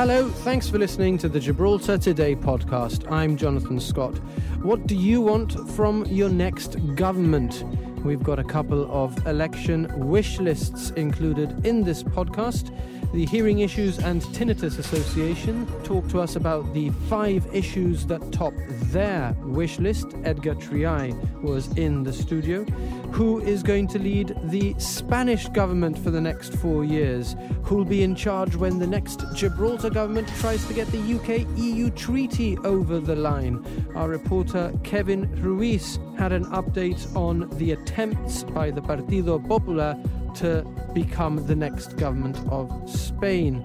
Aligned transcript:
Hello, 0.00 0.30
thanks 0.30 0.66
for 0.66 0.78
listening 0.78 1.18
to 1.18 1.28
the 1.28 1.38
Gibraltar 1.38 1.98
Today 1.98 2.34
podcast. 2.34 3.04
I'm 3.12 3.36
Jonathan 3.36 3.78
Scott. 3.78 4.16
What 4.62 4.86
do 4.86 4.96
you 4.96 5.20
want 5.20 5.52
from 5.72 6.06
your 6.06 6.30
next 6.30 6.76
government? 6.94 7.64
We've 8.02 8.22
got 8.22 8.38
a 8.38 8.44
couple 8.44 8.90
of 8.90 9.26
election 9.26 9.92
wish 10.08 10.40
lists 10.40 10.88
included 10.92 11.66
in 11.66 11.84
this 11.84 12.02
podcast. 12.02 12.74
The 13.12 13.26
Hearing 13.26 13.58
Issues 13.58 13.98
and 13.98 14.22
Tinnitus 14.22 14.78
Association 14.78 15.66
talk 15.82 16.08
to 16.10 16.20
us 16.20 16.36
about 16.36 16.72
the 16.72 16.90
five 17.08 17.44
issues 17.52 18.06
that 18.06 18.30
top 18.30 18.54
their 18.92 19.34
wish 19.42 19.80
list. 19.80 20.06
Edgar 20.22 20.54
Triay 20.54 21.12
was 21.42 21.76
in 21.76 22.04
the 22.04 22.12
studio. 22.12 22.62
Who 23.10 23.40
is 23.40 23.64
going 23.64 23.88
to 23.88 23.98
lead 23.98 24.36
the 24.44 24.76
Spanish 24.78 25.48
government 25.48 25.98
for 25.98 26.12
the 26.12 26.20
next 26.20 26.54
four 26.58 26.84
years? 26.84 27.34
Who'll 27.64 27.84
be 27.84 28.04
in 28.04 28.14
charge 28.14 28.54
when 28.54 28.78
the 28.78 28.86
next 28.86 29.24
Gibraltar 29.34 29.90
government 29.90 30.28
tries 30.38 30.64
to 30.68 30.72
get 30.72 30.86
the 30.92 31.14
UK 31.16 31.48
EU 31.58 31.90
treaty 31.90 32.56
over 32.58 33.00
the 33.00 33.16
line? 33.16 33.66
Our 33.96 34.08
reporter 34.08 34.72
Kevin 34.84 35.28
Ruiz 35.42 35.98
had 36.16 36.30
an 36.32 36.44
update 36.46 37.12
on 37.16 37.48
the 37.58 37.72
attempts 37.72 38.44
by 38.44 38.70
the 38.70 38.80
Partido 38.80 39.44
Popular 39.48 40.00
to 40.36 40.62
become 40.92 41.46
the 41.46 41.56
next 41.56 41.96
government 41.96 42.38
of 42.50 42.88
Spain. 42.88 43.64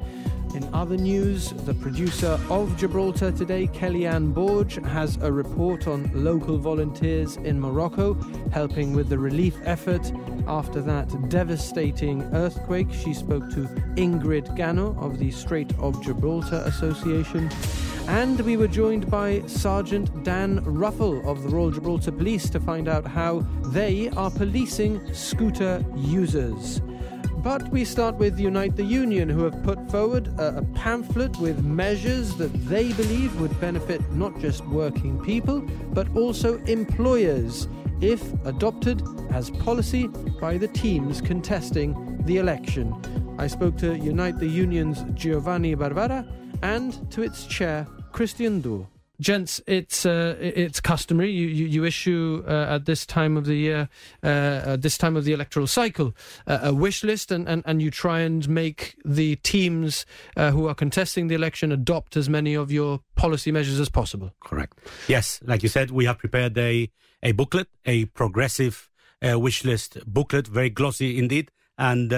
In 0.56 0.64
other 0.74 0.96
news, 0.96 1.50
the 1.66 1.74
producer 1.74 2.40
of 2.50 2.78
Gibraltar 2.78 3.32
Today, 3.34 3.68
Kellyanne 3.68 4.34
Borge, 4.34 4.82
has 4.86 5.18
a 5.18 5.30
report 5.30 5.86
on 5.86 6.10
local 6.14 6.58
volunteers 6.58 7.36
in 7.36 7.60
Morocco 7.60 8.14
helping 8.54 8.94
with 8.94 9.10
the 9.10 9.18
relief 9.18 9.58
effort 9.66 10.14
after 10.48 10.82
that 10.82 11.30
devastating 11.30 12.22
earthquake. 12.34 12.88
She 12.94 13.14
spoke 13.14 13.50
to 13.52 13.68
Ingrid 13.98 14.56
Gano 14.56 14.98
of 14.98 15.20
the 15.20 15.30
Strait 15.30 15.74
of 15.80 16.02
Gibraltar 16.02 16.64
Association. 16.66 17.50
And 18.08 18.40
we 18.42 18.56
were 18.56 18.68
joined 18.68 19.10
by 19.10 19.42
Sergeant 19.48 20.24
Dan 20.24 20.64
Ruffle 20.64 21.28
of 21.28 21.42
the 21.42 21.50
Royal 21.50 21.72
Gibraltar 21.72 22.12
Police 22.12 22.50
to 22.52 22.60
find 22.60 22.88
out 22.88 23.06
how 23.06 23.40
they 23.66 24.10
are 24.10 24.30
policing 24.30 25.14
scooter 25.14 25.84
users. 25.96 26.82
But 27.38 27.70
we 27.70 27.84
start 27.84 28.16
with 28.16 28.40
Unite 28.40 28.76
the 28.76 28.84
Union, 28.84 29.28
who 29.28 29.44
have 29.44 29.62
put 29.64 29.92
forward 29.92 30.28
a, 30.40 30.58
a, 30.58 30.62
pamphlet 30.76 31.38
with 31.38 31.64
measures 31.64 32.36
that 32.38 32.54
they 32.68 32.94
believe 32.94 33.40
would 33.40 33.60
benefit 33.60 34.02
not 34.12 34.40
just 34.40 34.66
working 34.66 35.24
people, 35.24 35.62
but 35.94 36.08
also 36.16 36.58
employers, 36.66 37.68
if 38.02 38.34
adopted 38.46 39.02
as 39.32 39.50
policy 39.50 40.08
by 40.40 40.58
the 40.58 40.68
teams 40.68 41.22
contesting 41.22 42.22
the 42.26 42.38
election. 42.38 42.96
I 43.38 43.48
spoke 43.48 43.78
to 43.78 43.98
Unite 43.98 44.40
the 44.40 44.48
Union's 44.48 45.04
Giovanni 45.14 45.76
Barbara 45.76 46.26
and 46.62 47.12
to 47.12 47.22
its 47.22 47.46
chair, 47.46 47.86
Christian 48.16 48.62
Dour. 48.62 48.88
Gents, 49.20 49.62
it's 49.68 50.06
uh, 50.06 50.38
it's 50.40 50.80
customary. 50.80 51.32
You 51.32 51.48
you, 51.48 51.66
you 51.66 51.84
issue 51.84 52.46
uh, 52.48 52.76
at 52.76 52.86
this 52.86 53.06
time 53.06 53.36
of 53.36 53.46
the 53.46 53.56
year, 53.56 53.90
uh, 54.24 54.74
at 54.74 54.84
this 54.84 54.98
time 54.98 55.18
of 55.18 55.26
the 55.26 55.34
electoral 55.34 55.68
cycle, 55.68 56.16
uh, 56.48 56.60
a 56.64 56.74
wish 56.74 57.04
list, 57.04 57.30
and, 57.30 57.46
and, 57.46 57.62
and 57.66 57.82
you 57.82 57.92
try 57.92 58.22
and 58.22 58.48
make 58.48 58.96
the 59.04 59.36
teams 59.38 60.06
uh, 60.38 60.52
who 60.52 60.66
are 60.68 60.74
contesting 60.74 61.28
the 61.28 61.36
election 61.36 61.74
adopt 61.74 62.16
as 62.16 62.30
many 62.30 62.54
of 62.54 62.72
your 62.72 63.02
policy 63.16 63.52
measures 63.52 63.82
as 63.82 63.90
possible. 63.90 64.32
Correct. 64.40 64.80
Yes, 65.10 65.42
like 65.44 65.62
you 65.62 65.70
said, 65.70 65.92
we 65.92 66.06
have 66.06 66.18
prepared 66.18 66.58
a 66.58 66.90
a 67.22 67.34
booklet, 67.34 67.68
a 67.86 68.06
progressive 68.06 68.90
uh, 69.22 69.38
wish 69.38 69.66
list 69.66 69.98
booklet, 70.08 70.48
very 70.48 70.70
glossy 70.70 71.18
indeed, 71.20 71.52
and 71.78 72.14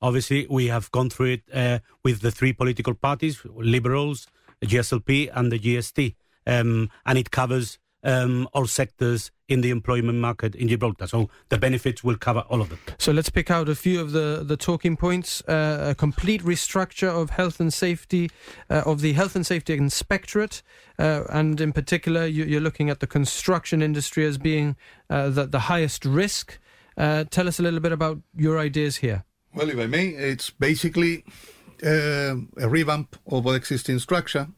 obviously 0.00 0.46
we 0.48 0.68
have 0.68 0.92
gone 0.92 1.10
through 1.10 1.40
it 1.40 1.82
with 2.04 2.20
the 2.20 2.30
three 2.30 2.52
political 2.52 2.94
parties, 2.94 3.44
Liberals, 3.44 4.28
the 4.60 4.66
GSLP, 4.66 5.30
and 5.34 5.50
the 5.50 5.58
GSD 5.58 6.14
um, 6.46 6.90
and 7.06 7.18
it 7.18 7.30
covers 7.30 7.78
um, 8.02 8.48
all 8.54 8.66
sectors 8.66 9.30
in 9.48 9.60
the 9.60 9.70
employment 9.70 10.18
market 10.18 10.54
in 10.54 10.68
Gibraltar. 10.68 11.06
So 11.06 11.28
the 11.50 11.58
benefits 11.58 12.02
will 12.02 12.16
cover 12.16 12.40
all 12.48 12.62
of 12.62 12.70
them. 12.70 12.78
So 12.98 13.12
let's 13.12 13.28
pick 13.28 13.50
out 13.50 13.68
a 13.68 13.74
few 13.74 14.00
of 14.00 14.12
the, 14.12 14.42
the 14.44 14.56
talking 14.56 14.96
points. 14.96 15.42
Uh, 15.42 15.88
a 15.90 15.94
complete 15.94 16.42
restructure 16.42 17.08
of 17.08 17.30
health 17.30 17.60
and 17.60 17.72
safety, 17.72 18.30
uh, 18.70 18.82
of 18.86 19.00
the 19.00 19.12
health 19.12 19.36
and 19.36 19.46
safety 19.46 19.74
inspectorate. 19.74 20.62
Uh, 20.98 21.24
and 21.28 21.60
in 21.60 21.72
particular, 21.72 22.24
you, 22.24 22.56
are 22.56 22.60
looking 22.60 22.88
at 22.88 23.00
the 23.00 23.06
construction 23.06 23.82
industry 23.82 24.24
as 24.24 24.38
being 24.38 24.76
uh, 25.10 25.28
the, 25.28 25.46
the 25.46 25.60
highest 25.60 26.04
risk. 26.04 26.58
Uh, 26.96 27.24
tell 27.24 27.48
us 27.48 27.58
a 27.58 27.62
little 27.62 27.80
bit 27.80 27.92
about 27.92 28.18
your 28.34 28.58
ideas 28.58 28.96
here. 28.96 29.24
Well, 29.54 29.68
if 29.68 29.78
I 29.78 29.86
may, 29.86 30.08
it's 30.08 30.50
basically 30.50 31.24
uh, 31.82 32.36
a 32.58 32.68
revamp 32.68 33.16
of 33.26 33.44
the 33.44 33.50
existing 33.50 33.98
structure 33.98 34.48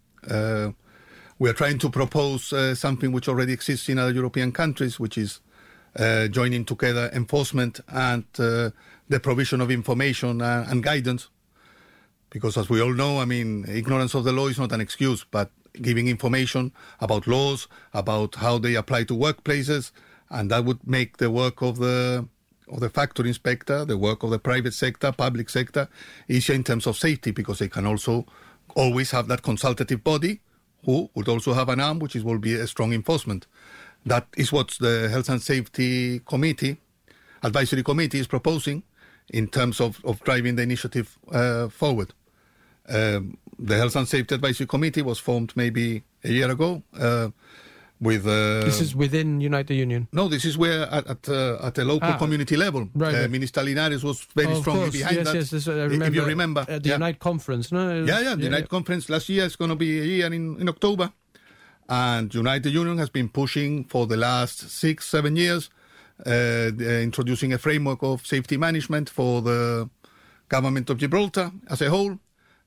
we 1.42 1.50
are 1.50 1.54
trying 1.54 1.76
to 1.76 1.90
propose 1.90 2.52
uh, 2.52 2.72
something 2.72 3.10
which 3.10 3.26
already 3.26 3.52
exists 3.52 3.88
in 3.88 3.98
other 3.98 4.12
European 4.12 4.52
countries, 4.52 5.00
which 5.00 5.18
is 5.18 5.40
uh, 5.96 6.28
joining 6.28 6.64
together 6.64 7.10
enforcement 7.12 7.80
and 7.88 8.24
uh, 8.38 8.70
the 9.08 9.18
provision 9.18 9.60
of 9.60 9.68
information 9.68 10.40
uh, 10.40 10.64
and 10.68 10.84
guidance. 10.84 11.30
Because 12.30 12.56
as 12.56 12.70
we 12.70 12.80
all 12.80 12.94
know, 12.94 13.18
I 13.18 13.24
mean, 13.24 13.64
ignorance 13.68 14.14
of 14.14 14.22
the 14.22 14.30
law 14.30 14.46
is 14.46 14.56
not 14.56 14.70
an 14.70 14.80
excuse, 14.80 15.24
but 15.28 15.50
giving 15.80 16.06
information 16.06 16.70
about 17.00 17.26
laws, 17.26 17.66
about 17.92 18.36
how 18.36 18.58
they 18.58 18.76
apply 18.76 19.02
to 19.02 19.14
workplaces, 19.14 19.90
and 20.30 20.48
that 20.52 20.64
would 20.64 20.86
make 20.86 21.16
the 21.16 21.28
work 21.28 21.60
of 21.60 21.78
the 21.78 22.28
of 22.72 22.80
the 22.80 22.88
factory 22.88 23.28
inspector, 23.28 23.84
the 23.84 23.98
work 23.98 24.22
of 24.22 24.30
the 24.30 24.38
private 24.38 24.74
sector, 24.74 25.12
public 25.12 25.50
sector, 25.50 25.88
easier 26.28 26.56
in 26.56 26.64
terms 26.64 26.86
of 26.86 26.96
safety, 26.96 27.30
because 27.30 27.58
they 27.58 27.68
can 27.68 27.86
also 27.86 28.26
always 28.74 29.10
have 29.10 29.28
that 29.28 29.42
consultative 29.42 30.02
body 30.02 30.40
who 30.84 31.08
would 31.14 31.28
also 31.28 31.52
have 31.52 31.68
an 31.68 31.80
arm, 31.80 31.98
which 31.98 32.16
is, 32.16 32.24
will 32.24 32.38
be 32.38 32.54
a 32.54 32.66
strong 32.66 32.92
enforcement. 32.92 33.46
That 34.04 34.26
is 34.36 34.52
what 34.52 34.76
the 34.80 35.08
Health 35.10 35.28
and 35.28 35.40
Safety 35.40 36.20
Committee, 36.20 36.78
Advisory 37.42 37.82
Committee, 37.82 38.18
is 38.18 38.26
proposing 38.26 38.82
in 39.28 39.46
terms 39.46 39.80
of, 39.80 40.00
of 40.04 40.20
driving 40.24 40.56
the 40.56 40.62
initiative 40.62 41.18
uh, 41.30 41.68
forward. 41.68 42.12
Um, 42.88 43.36
the 43.58 43.76
Health 43.76 43.94
and 43.94 44.08
Safety 44.08 44.34
Advisory 44.34 44.66
Committee 44.66 45.02
was 45.02 45.18
formed 45.18 45.52
maybe 45.54 46.02
a 46.24 46.30
year 46.30 46.50
ago. 46.50 46.82
Uh, 46.98 47.28
with 48.02 48.26
uh, 48.26 48.64
this 48.64 48.80
is 48.80 48.96
within 48.96 49.40
Unite 49.40 49.68
the 49.68 49.76
Union. 49.76 50.08
No, 50.12 50.26
this 50.28 50.44
is 50.44 50.58
where 50.58 50.82
at 50.92 51.06
at, 51.06 51.28
uh, 51.28 51.58
at 51.62 51.78
a 51.78 51.84
local 51.84 52.10
ah, 52.10 52.18
community 52.18 52.56
level, 52.56 52.88
right, 52.94 53.14
uh, 53.14 53.28
Minister 53.28 53.62
Linares 53.62 54.02
was 54.02 54.20
very 54.34 54.52
oh, 54.52 54.60
strongly 54.60 54.82
course. 54.82 54.96
behind 54.98 55.16
yes, 55.16 55.26
that. 55.26 55.34
Yes, 55.36 55.50
this, 55.50 55.68
I 55.68 55.84
remember, 55.84 56.06
if 56.06 56.14
you 56.14 56.24
remember, 56.24 56.60
at 56.68 56.82
the 56.82 56.88
yeah. 56.88 56.94
Unite 56.96 57.20
conference, 57.20 57.70
no? 57.70 58.04
Yeah, 58.04 58.20
yeah, 58.20 58.34
the 58.34 58.42
yeah, 58.42 58.44
Unite 58.50 58.60
yeah. 58.64 58.66
conference 58.66 59.08
last 59.08 59.28
year 59.28 59.44
is 59.44 59.54
going 59.54 59.70
to 59.70 59.76
be 59.76 60.00
a 60.00 60.04
year 60.04 60.26
in, 60.26 60.60
in 60.60 60.68
October, 60.68 61.12
and 61.88 62.34
Unite 62.34 62.64
the 62.64 62.70
Union 62.70 62.98
has 62.98 63.08
been 63.08 63.28
pushing 63.28 63.84
for 63.84 64.08
the 64.08 64.16
last 64.16 64.68
six, 64.68 65.08
seven 65.08 65.36
years, 65.36 65.70
uh, 66.26 66.70
introducing 66.78 67.52
a 67.52 67.58
framework 67.58 68.02
of 68.02 68.26
safety 68.26 68.56
management 68.56 69.08
for 69.08 69.42
the 69.42 69.88
government 70.48 70.90
of 70.90 70.98
Gibraltar 70.98 71.52
as 71.70 71.80
a 71.80 71.88
whole, 71.88 72.18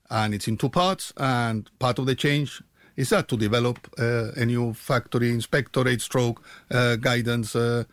and 0.09 0.33
it's 0.33 0.47
in 0.47 0.55
two 0.55 0.69
parts, 0.69 1.11
and 1.17 1.69
part 1.77 1.99
of 1.99 2.05
the 2.05 2.15
change 2.15 2.63
is 2.95 3.09
that 3.09 3.27
to 3.27 3.37
develop 3.37 3.79
uh, 3.99 4.31
a 4.35 4.45
new 4.45 4.73
factory 4.73 5.29
inspectorate 5.29 6.01
stroke 6.01 6.41
uh, 6.71 6.95
guidance 6.95 7.55
uh, 7.55 7.83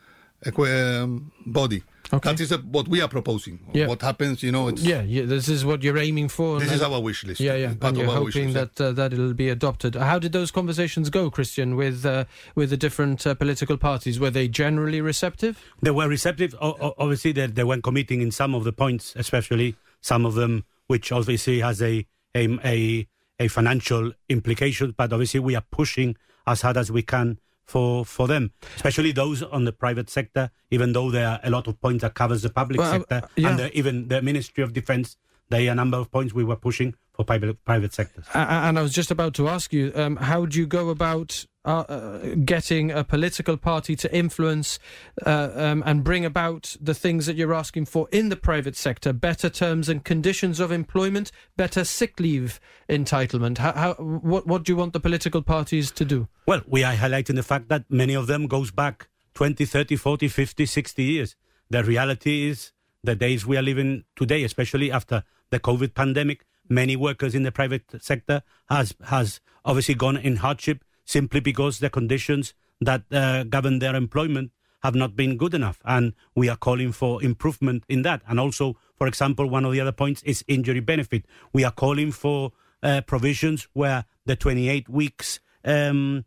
um, 0.59 1.33
body. 1.47 1.83
Okay. 2.13 2.31
That 2.31 2.41
is 2.41 2.53
a, 2.53 2.59
what 2.59 2.89
we 2.89 3.01
are 3.01 3.09
proposing. 3.09 3.59
Yeah. 3.73 3.87
What 3.87 4.03
happens, 4.03 4.43
you 4.43 4.53
know, 4.53 4.69
it's... 4.69 4.83
Yeah, 4.83 5.01
yeah, 5.01 5.25
this 5.25 5.49
is 5.49 5.65
what 5.65 5.83
you're 5.83 5.97
aiming 5.97 6.29
for. 6.29 6.61
This 6.61 6.73
is 6.73 6.83
our 6.83 7.01
wish 7.01 7.25
list. 7.25 7.41
Yeah, 7.41 7.55
yeah, 7.55 7.69
part 7.69 7.95
and 7.95 8.03
you're 8.03 8.15
hoping 8.15 8.53
that, 8.53 8.79
uh, 8.79 8.93
that 8.93 9.15
it'll 9.15 9.33
be 9.33 9.49
adopted. 9.49 9.95
How 9.95 10.19
did 10.19 10.33
those 10.33 10.51
conversations 10.51 11.09
go, 11.09 11.31
Christian, 11.31 11.75
with, 11.75 12.05
uh, 12.05 12.27
with 12.55 12.69
the 12.69 12.77
different 12.77 13.27
uh, 13.27 13.35
political 13.35 13.79
parties? 13.79 14.21
Were 14.21 14.29
they 14.29 14.47
generally 14.47 15.01
receptive? 15.01 15.65
They 15.81 15.91
were 15.91 16.07
receptive. 16.07 16.55
O- 16.61 16.95
obviously, 16.99 17.33
they, 17.33 17.47
they 17.47 17.65
weren't 17.65 17.85
committing 17.85 18.21
in 18.21 18.31
some 18.31 18.55
of 18.55 18.65
the 18.65 18.75
points, 18.75 19.15
especially 19.17 19.77
some 20.03 20.27
of 20.27 20.35
them, 20.35 20.65
which 20.89 21.13
obviously 21.13 21.61
has 21.61 21.81
a, 21.81 22.07
a, 22.35 22.59
a 22.63 23.09
a 23.39 23.49
financial 23.49 24.13
implication, 24.29 24.95
but 24.97 25.13
obviously 25.13 25.41
we 25.41 25.55
are 25.55 25.65
pushing 25.71 26.17
as 26.47 26.63
hard 26.63 26.77
as 26.77 26.91
we 26.91 27.03
can 27.03 27.39
for 27.65 28.05
for 28.05 28.29
them, 28.29 28.53
especially 28.77 29.13
those 29.13 29.43
on 29.43 29.65
the 29.65 29.73
private 29.73 30.11
sector. 30.11 30.51
Even 30.71 30.93
though 30.93 31.11
there 31.11 31.29
are 31.29 31.41
a 31.43 31.51
lot 31.51 31.67
of 31.67 31.81
points 31.81 32.03
that 32.03 32.15
covers 32.15 32.43
the 32.43 32.51
public 32.51 32.81
well, 32.81 32.93
sector 32.93 33.21
uh, 33.25 33.29
yeah. 33.37 33.49
and 33.49 33.59
the, 33.59 33.79
even 33.79 34.09
the 34.09 34.21
Ministry 34.21 34.63
of 34.65 34.73
Defence, 34.73 35.17
there 35.49 35.69
are 35.69 35.73
a 35.73 35.75
number 35.75 35.97
of 35.97 36.11
points 36.11 36.35
we 36.35 36.45
were 36.45 36.57
pushing 36.57 36.95
for 37.13 37.25
private 37.25 37.65
private 37.65 37.95
sectors. 37.95 38.25
Uh, 38.35 38.47
and 38.49 38.79
I 38.79 38.83
was 38.83 38.93
just 38.93 39.11
about 39.11 39.35
to 39.35 39.49
ask 39.49 39.73
you, 39.73 39.93
um, 39.95 40.17
how 40.17 40.47
do 40.47 40.59
you 40.59 40.67
go 40.67 40.91
about 40.91 41.47
uh, 41.65 42.19
getting 42.45 42.91
a 42.91 43.05
political 43.05 43.57
party 43.57 43.95
to 43.97 44.15
influence 44.15 44.79
uh, 45.25 45.51
um, 45.55 45.83
and 45.87 46.03
bring 46.03 46.25
about 46.25 46.77
the 46.81 46.95
things 46.95 47.27
that 47.27 47.37
you're 47.37 47.55
asking 47.55 47.85
for 47.85 48.09
in 48.11 48.29
the 48.29 48.37
private 48.37 48.77
sector 48.77 49.13
better 49.13 49.49
terms 49.49 49.89
and 49.89 50.05
conditions 50.05 50.61
of 50.61 50.73
employment, 50.73 51.31
better 51.57 51.85
sick 51.85 52.19
leave 52.19 52.61
entitlement. 52.89 53.59
How, 53.59 53.73
how, 53.73 53.95
what, 53.95 54.47
what 54.47 54.65
do 54.65 54.73
you 54.73 54.77
want 54.77 54.93
the 54.93 55.01
political 55.01 55.43
parties 55.43 55.91
to 55.93 56.05
do? 56.05 56.29
Well, 56.47 56.63
we 56.67 56.85
are 56.85 56.95
highlighting 56.95 57.37
the 57.37 57.43
fact 57.43 57.69
that 57.69 57.85
many 57.89 58.15
of 58.15 58.27
them 58.27 58.47
goes 58.47 58.71
back 58.71 59.09
20, 59.35 59.65
30, 59.65 59.97
40, 59.97 60.29
50, 60.29 60.67
60 60.67 61.03
years. 61.03 61.37
The 61.71 61.85
reality 61.85 62.49
is 62.49 62.73
the 63.03 63.15
days 63.15 63.47
we 63.47 63.57
are 63.57 63.63
living 63.63 64.05
today, 64.17 64.45
especially 64.45 64.91
after 64.91 65.25
the 65.51 65.61
COVID 65.61 65.95
pandemic, 65.95 66.45
many 66.69 66.97
workers 66.97 67.35
in 67.35 67.43
the 67.43 67.53
private 67.53 67.85
sector 68.01 68.43
has 68.69 68.95
has 69.07 69.41
obviously 69.65 69.95
gone 69.95 70.17
in 70.17 70.37
hardship 70.37 70.85
simply 71.05 71.41
because 71.41 71.79
the 71.79 71.91
conditions 71.91 72.55
that 72.81 73.03
uh, 73.13 73.45
govern 73.45 73.79
their 73.79 73.95
employment 73.95 74.51
have 74.83 74.95
not 74.95 75.15
been 75.15 75.37
good 75.37 75.55
enough. 75.55 75.79
And 75.85 76.13
we 76.35 76.49
are 76.49 76.57
calling 76.57 76.93
for 76.93 77.23
improvement 77.23 77.85
in 77.89 78.03
that. 78.03 78.23
And 78.27 78.41
also, 78.41 78.77
for 78.97 79.07
example, 79.07 79.49
one 79.49 79.65
of 79.65 79.73
the 79.73 79.81
other 79.81 79.93
points 79.93 80.23
is 80.25 80.45
injury 80.49 80.81
benefit. 80.81 81.25
We 81.53 81.65
are 81.65 81.71
calling 81.71 82.13
for 82.13 82.53
uh, 82.83 83.03
provisions 83.03 83.69
where 83.73 84.05
the 84.27 84.37
28 84.37 84.89
weeks, 84.89 85.41
um, 85.65 86.25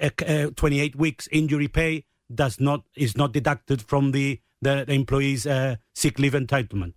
uh, 0.00 0.10
uh 0.26 0.50
28 0.56 0.96
weeks 0.96 1.28
injury 1.30 1.68
pay 1.68 2.04
does 2.34 2.60
not 2.60 2.84
is 2.94 3.16
not 3.16 3.32
deducted 3.32 3.80
from 3.82 4.12
the 4.12 4.40
the, 4.60 4.90
employee's 4.90 5.46
uh, 5.46 5.76
sick 5.94 6.18
leave 6.18 6.32
entitlement. 6.32 6.94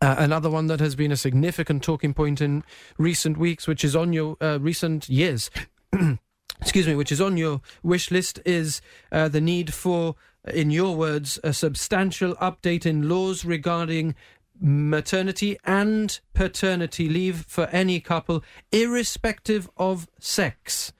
Uh, 0.00 0.16
another 0.18 0.50
one 0.50 0.66
that 0.66 0.80
has 0.80 0.94
been 0.96 1.12
a 1.12 1.16
significant 1.16 1.82
talking 1.82 2.12
point 2.12 2.40
in 2.40 2.64
recent 2.98 3.36
weeks, 3.36 3.66
which 3.66 3.84
is 3.84 3.94
on 3.94 4.12
your 4.12 4.36
uh, 4.40 4.58
recent 4.60 5.08
years, 5.08 5.50
excuse 6.60 6.86
me, 6.86 6.94
which 6.94 7.12
is 7.12 7.20
on 7.20 7.36
your 7.36 7.60
wish 7.82 8.10
list, 8.10 8.40
is 8.44 8.80
uh, 9.12 9.28
the 9.28 9.40
need 9.40 9.72
for, 9.72 10.14
in 10.52 10.70
your 10.70 10.96
words, 10.96 11.38
a 11.44 11.52
substantial 11.52 12.34
update 12.36 12.86
in 12.86 13.08
laws 13.08 13.44
regarding 13.44 14.14
maternity 14.60 15.58
and 15.64 16.20
paternity 16.32 17.08
leave 17.08 17.44
for 17.46 17.66
any 17.66 18.00
couple, 18.00 18.42
irrespective 18.72 19.68
of 19.76 20.08
sex. 20.18 20.92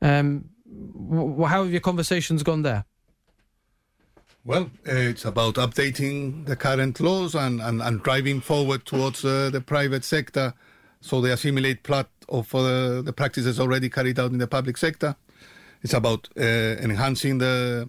Um, 0.00 0.50
w- 0.66 1.44
how 1.44 1.64
have 1.64 1.72
your 1.72 1.80
conversations 1.80 2.42
gone 2.42 2.62
there? 2.62 2.84
Well, 4.44 4.70
it's 4.84 5.24
about 5.24 5.54
updating 5.54 6.46
the 6.46 6.56
current 6.56 6.98
laws 6.98 7.34
and, 7.34 7.60
and, 7.60 7.80
and 7.80 8.02
driving 8.02 8.40
forward 8.40 8.84
towards 8.84 9.24
uh, 9.24 9.50
the 9.50 9.60
private 9.60 10.04
sector 10.04 10.54
so 11.02 11.20
they 11.20 11.32
assimilate 11.32 11.82
plot 11.82 12.08
of 12.32 12.54
uh, 12.54 13.02
the 13.02 13.12
practices 13.12 13.60
already 13.60 13.88
carried 13.88 14.18
out 14.18 14.32
in 14.32 14.38
the 14.38 14.46
public 14.46 14.76
sector. 14.76 15.14
It's 15.82 15.94
about 15.94 16.28
uh, 16.36 16.42
enhancing 16.86 17.38
the 17.38 17.88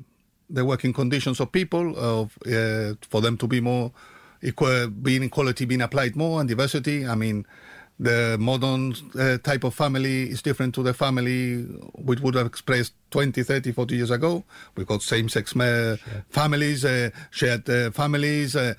the 0.49 0.63
working 0.65 0.93
conditions 0.93 1.39
of 1.39 1.51
people, 1.51 1.95
of 1.97 2.37
uh, 2.45 2.93
for 3.09 3.21
them 3.21 3.37
to 3.37 3.47
be 3.47 3.61
more 3.61 3.91
equal, 4.41 4.87
being 4.89 5.23
equality 5.23 5.65
being 5.65 5.81
applied 5.81 6.15
more 6.15 6.39
and 6.39 6.49
diversity. 6.49 7.07
I 7.07 7.15
mean, 7.15 7.45
the 7.99 8.37
modern 8.39 8.93
uh, 9.17 9.37
type 9.37 9.63
of 9.63 9.73
family 9.73 10.29
is 10.29 10.41
different 10.41 10.75
to 10.75 10.83
the 10.83 10.93
family 10.93 11.63
which 11.95 12.19
would 12.19 12.35
have 12.35 12.45
expressed 12.47 12.93
20, 13.11 13.41
30, 13.43 13.71
40 13.71 13.95
years 13.95 14.11
ago. 14.11 14.43
We've 14.75 14.87
got 14.87 15.01
same-sex 15.01 15.55
uh, 15.55 15.97
families, 16.29 16.83
uh, 16.83 17.09
shared 17.31 17.69
uh, 17.69 17.91
families. 17.91 18.55
Uh, 18.55 18.73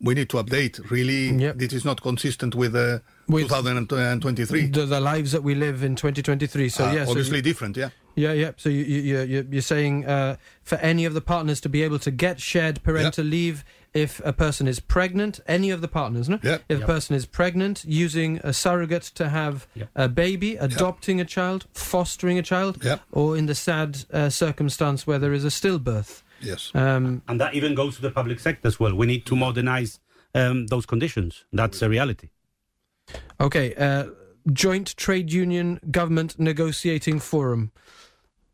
we 0.00 0.14
need 0.14 0.28
to 0.30 0.38
update. 0.42 0.90
Really, 0.90 1.30
Yep. 1.30 1.56
this 1.58 1.72
is 1.72 1.84
not 1.84 2.02
consistent 2.02 2.54
with, 2.54 2.74
uh, 2.74 2.98
With 3.28 3.48
2023. 3.48 4.66
The, 4.68 4.86
the 4.86 5.00
lives 5.00 5.32
that 5.32 5.42
we 5.42 5.54
live 5.54 5.82
in 5.82 5.96
2023. 5.96 6.68
So, 6.68 6.86
Uh, 6.86 6.92
yes. 6.92 7.08
obviously 7.08 7.42
different, 7.42 7.76
yeah. 7.76 7.90
Yeah, 8.14 8.32
yeah. 8.32 8.52
So 8.56 8.68
you, 8.70 8.82
you, 8.84 9.20
you, 9.20 9.48
you're 9.50 9.60
saying 9.62 10.06
uh, 10.06 10.36
for 10.62 10.76
any 10.76 11.04
of 11.04 11.12
the 11.12 11.20
partners 11.20 11.60
to 11.62 11.68
be 11.68 11.82
able 11.82 11.98
to 11.98 12.10
get 12.10 12.40
shared 12.40 12.82
parental 12.82 13.24
leave 13.24 13.62
if 13.92 14.20
a 14.24 14.32
person 14.32 14.66
is 14.68 14.80
pregnant, 14.80 15.40
any 15.46 15.70
of 15.70 15.80
the 15.80 15.88
partners, 15.88 16.28
no? 16.28 16.38
Yeah. 16.42 16.58
If 16.68 16.82
a 16.82 16.86
person 16.86 17.16
is 17.16 17.26
pregnant, 17.26 17.84
using 17.86 18.38
a 18.44 18.52
surrogate 18.52 19.02
to 19.16 19.28
have 19.28 19.66
Yep. 19.74 19.88
a 19.94 20.08
baby, 20.08 20.56
adopting 20.56 21.20
a 21.20 21.24
child, 21.24 21.66
fostering 21.74 22.38
a 22.38 22.42
child, 22.42 22.78
Yeah. 22.82 22.98
or 23.12 23.36
in 23.36 23.46
the 23.46 23.54
sad 23.54 24.04
uh, 24.12 24.30
circumstance 24.30 25.06
where 25.06 25.18
there 25.18 25.32
is 25.34 25.44
a 25.44 25.48
stillbirth. 25.50 26.22
Yes. 26.40 26.70
Um, 26.74 27.22
And 27.28 27.40
that 27.40 27.54
even 27.54 27.74
goes 27.74 27.96
to 27.96 28.02
the 28.02 28.10
public 28.10 28.38
sector 28.40 28.68
as 28.68 28.78
well. 28.78 28.94
We 28.94 29.06
need 29.06 29.24
to 29.26 29.36
modernize 29.36 29.98
um, 30.34 30.66
those 30.68 30.86
conditions. 30.86 31.44
That's 31.52 31.80
a 31.82 31.88
reality. 31.88 32.28
Okay, 33.40 33.74
uh, 33.74 34.06
Joint 34.52 34.96
Trade 34.96 35.32
Union 35.32 35.78
Government 35.90 36.38
Negotiating 36.38 37.20
Forum. 37.20 37.72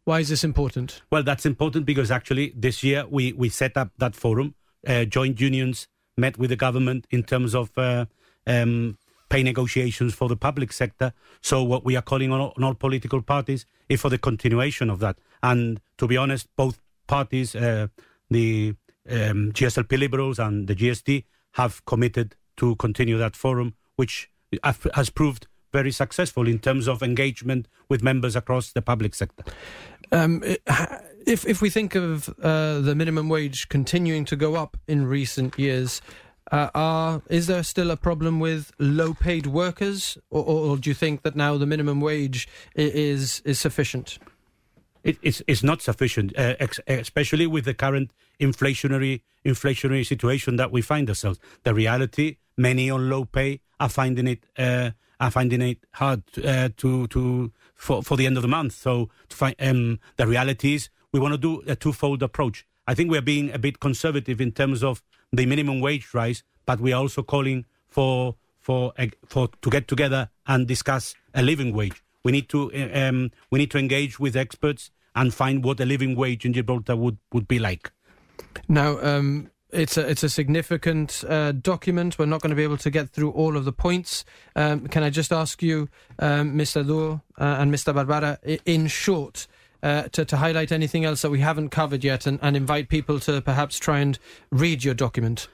Why 0.05 0.19
is 0.19 0.29
this 0.29 0.43
important? 0.43 1.03
Well, 1.11 1.23
that's 1.23 1.47
important 1.47 1.87
because 1.87 2.11
actually 2.11 2.53
this 2.57 2.83
year 2.83 3.07
we, 3.09 3.33
we 3.33 3.49
set 3.49 3.77
up 3.77 3.91
that 3.99 4.17
forum. 4.17 4.55
Uh, 4.85 5.05
joint 5.05 5.41
unions 5.41 5.87
met 6.17 6.37
with 6.39 6.51
the 6.51 6.57
government 6.57 7.07
in 7.13 7.23
terms 7.23 7.55
of 7.55 7.71
uh, 7.79 8.07
um, 8.49 8.99
pay 9.29 9.45
negotiations 9.45 10.13
for 10.13 10.29
the 10.29 10.37
public 10.37 10.73
sector. 10.73 11.13
So 11.41 11.63
what 11.63 11.85
we 11.85 11.95
are 11.95 12.03
calling 12.03 12.33
on 12.33 12.41
all, 12.41 12.53
on 12.57 12.65
all 12.65 12.75
political 12.75 13.23
parties 13.23 13.65
is 13.89 14.01
for 14.01 14.09
the 14.09 14.19
continuation 14.19 14.91
of 14.91 14.99
that. 14.99 15.19
And 15.45 15.81
to 15.99 16.09
be 16.09 16.17
honest, 16.17 16.49
both 16.57 16.81
parties, 17.07 17.55
uh, 17.55 17.87
the 18.29 18.75
um, 19.09 19.53
GSLP 19.53 19.97
Liberals 20.01 20.41
and 20.41 20.67
the 20.67 20.75
GSD, 20.75 21.25
have 21.53 21.85
committed 21.85 22.35
to 22.57 22.75
continue 22.77 23.19
that 23.19 23.37
forum, 23.37 23.75
which 23.95 24.29
has 24.95 25.11
proved 25.11 25.47
very 25.73 25.91
successful 25.91 26.47
in 26.47 26.59
terms 26.59 26.87
of 26.87 27.03
engagement 27.03 27.67
with 27.89 28.03
members 28.03 28.37
across 28.37 28.73
the 28.73 28.83
public 28.83 29.15
sector. 29.15 29.45
Um, 30.11 30.43
if 31.27 31.47
if 31.47 31.63
we 31.63 31.71
think 31.71 31.95
of 31.95 32.29
uh, 32.43 32.81
the 32.81 32.95
minimum 32.95 33.29
wage 33.29 33.69
continuing 33.69 34.25
to 34.27 34.37
go 34.37 34.55
up 34.55 34.77
in 34.87 35.07
recent 35.07 35.59
years, 35.59 36.03
uh, 36.51 36.69
are 36.75 37.23
is 37.31 37.47
there 37.47 37.63
still 37.63 37.91
a 37.91 37.97
problem 37.97 38.41
with 38.41 38.73
low-paid 38.79 39.47
workers, 39.47 40.19
or, 40.31 40.45
or, 40.45 40.71
or 40.71 40.77
do 40.77 40.91
you 40.91 40.95
think 40.95 41.23
that 41.23 41.35
now 41.35 41.57
the 41.57 41.67
minimum 41.67 42.01
wage 42.01 42.47
is 42.75 43.41
is 43.45 43.59
sufficient? 43.59 44.19
It, 45.05 45.17
it's 45.23 45.43
it's 45.47 45.63
not 45.63 45.81
sufficient, 45.81 46.33
uh, 46.37 46.57
ex- 46.61 46.81
especially 46.87 47.47
with 47.47 47.65
the 47.65 47.75
current 47.75 48.13
inflationary 48.39 49.23
inflationary 49.45 50.07
situation 50.07 50.57
that 50.57 50.71
we 50.71 50.83
find 50.83 51.09
ourselves. 51.09 51.39
The 51.63 51.75
reality, 51.75 52.37
many 52.63 52.89
on 52.89 53.11
low 53.11 53.25
pay 53.25 53.61
are 53.81 53.89
finding 53.89 54.27
it 54.29 54.47
uh, 54.57 54.91
are 55.21 55.31
finding 55.31 55.61
it 55.63 55.79
hard 55.93 56.23
uh, 56.45 56.69
to 56.77 57.07
to 57.09 57.53
for, 57.75 58.03
for 58.03 58.17
the 58.17 58.27
end 58.27 58.37
of 58.37 58.43
the 58.43 58.49
month. 58.49 58.73
So 58.73 59.11
to 59.29 59.37
find 59.37 59.55
um, 59.61 59.99
the 60.17 60.27
reality 60.27 60.75
is 60.75 60.89
we 61.13 61.21
want 61.21 61.35
to 61.35 61.39
do 61.39 61.63
a 61.67 61.77
twofold 61.77 62.23
approach. 62.23 62.67
I 62.87 62.95
think 62.95 63.11
we're 63.11 63.21
being 63.35 63.53
a 63.53 63.59
bit 63.59 63.81
conservative 63.81 64.41
in 64.41 64.53
terms 64.53 64.83
of 64.83 65.03
the 65.33 65.47
minimum 65.47 65.81
wage 65.81 66.15
rise, 66.15 66.43
but 66.65 66.81
we 66.81 66.93
are 66.93 67.01
also 67.01 67.23
calling 67.23 67.67
for 67.89 68.37
for 68.61 68.93
uh, 68.99 69.07
for 69.27 69.49
to 69.61 69.71
get 69.71 69.89
together 69.89 70.31
and 70.47 70.67
discuss 70.67 71.15
a 71.35 71.43
living 71.43 71.75
wage. 71.75 72.03
We 72.25 72.33
need 72.33 72.49
to 72.51 72.73
uh, 72.73 73.09
um, 73.09 73.31
we 73.51 73.59
need 73.59 73.71
to 73.73 73.79
engage 73.79 74.21
with 74.21 74.37
experts 74.37 74.91
and 75.15 75.35
find 75.35 75.65
what 75.65 75.81
a 75.81 75.85
living 75.85 76.17
wage 76.17 76.47
in 76.47 76.53
Gibraltar 76.53 76.97
would, 76.97 77.19
would 77.35 77.47
be 77.47 77.59
like. 77.59 77.93
Now, 78.67 78.99
um, 79.03 79.51
it's 79.73 79.97
a 79.97 80.09
it's 80.09 80.23
a 80.23 80.29
significant 80.29 81.25
uh, 81.29 81.53
document. 81.53 82.19
We're 82.19 82.27
not 82.27 82.41
going 82.43 82.51
to 82.51 82.57
be 82.57 82.63
able 82.63 82.77
to 82.79 82.91
get 82.91 83.11
through 83.11 83.31
all 83.31 83.57
of 83.57 83.65
the 83.65 83.73
points. 83.73 84.25
Um, 84.55 84.87
can 84.89 85.03
I 85.03 85.11
just 85.11 85.33
ask 85.33 85.63
you, 85.63 85.89
um, 86.19 86.55
Mr. 86.55 86.87
Dur 86.87 87.21
uh, 87.41 87.57
and 87.61 87.73
Mr. 87.73 87.95
Barbara, 87.95 88.39
in 88.65 88.87
short, 88.87 89.47
uh, 89.83 90.03
to, 90.13 90.25
to 90.25 90.37
highlight 90.37 90.73
anything 90.73 91.05
else 91.05 91.23
that 91.23 91.31
we 91.31 91.41
haven't 91.41 91.71
covered 91.71 92.05
yet, 92.05 92.27
and, 92.27 92.39
and 92.43 92.57
invite 92.57 92.89
people 92.89 93.19
to 93.21 93.41
perhaps 93.41 93.79
try 93.79 93.99
and 94.01 94.19
read 94.51 94.85
your 94.85 94.95
document? 94.95 95.49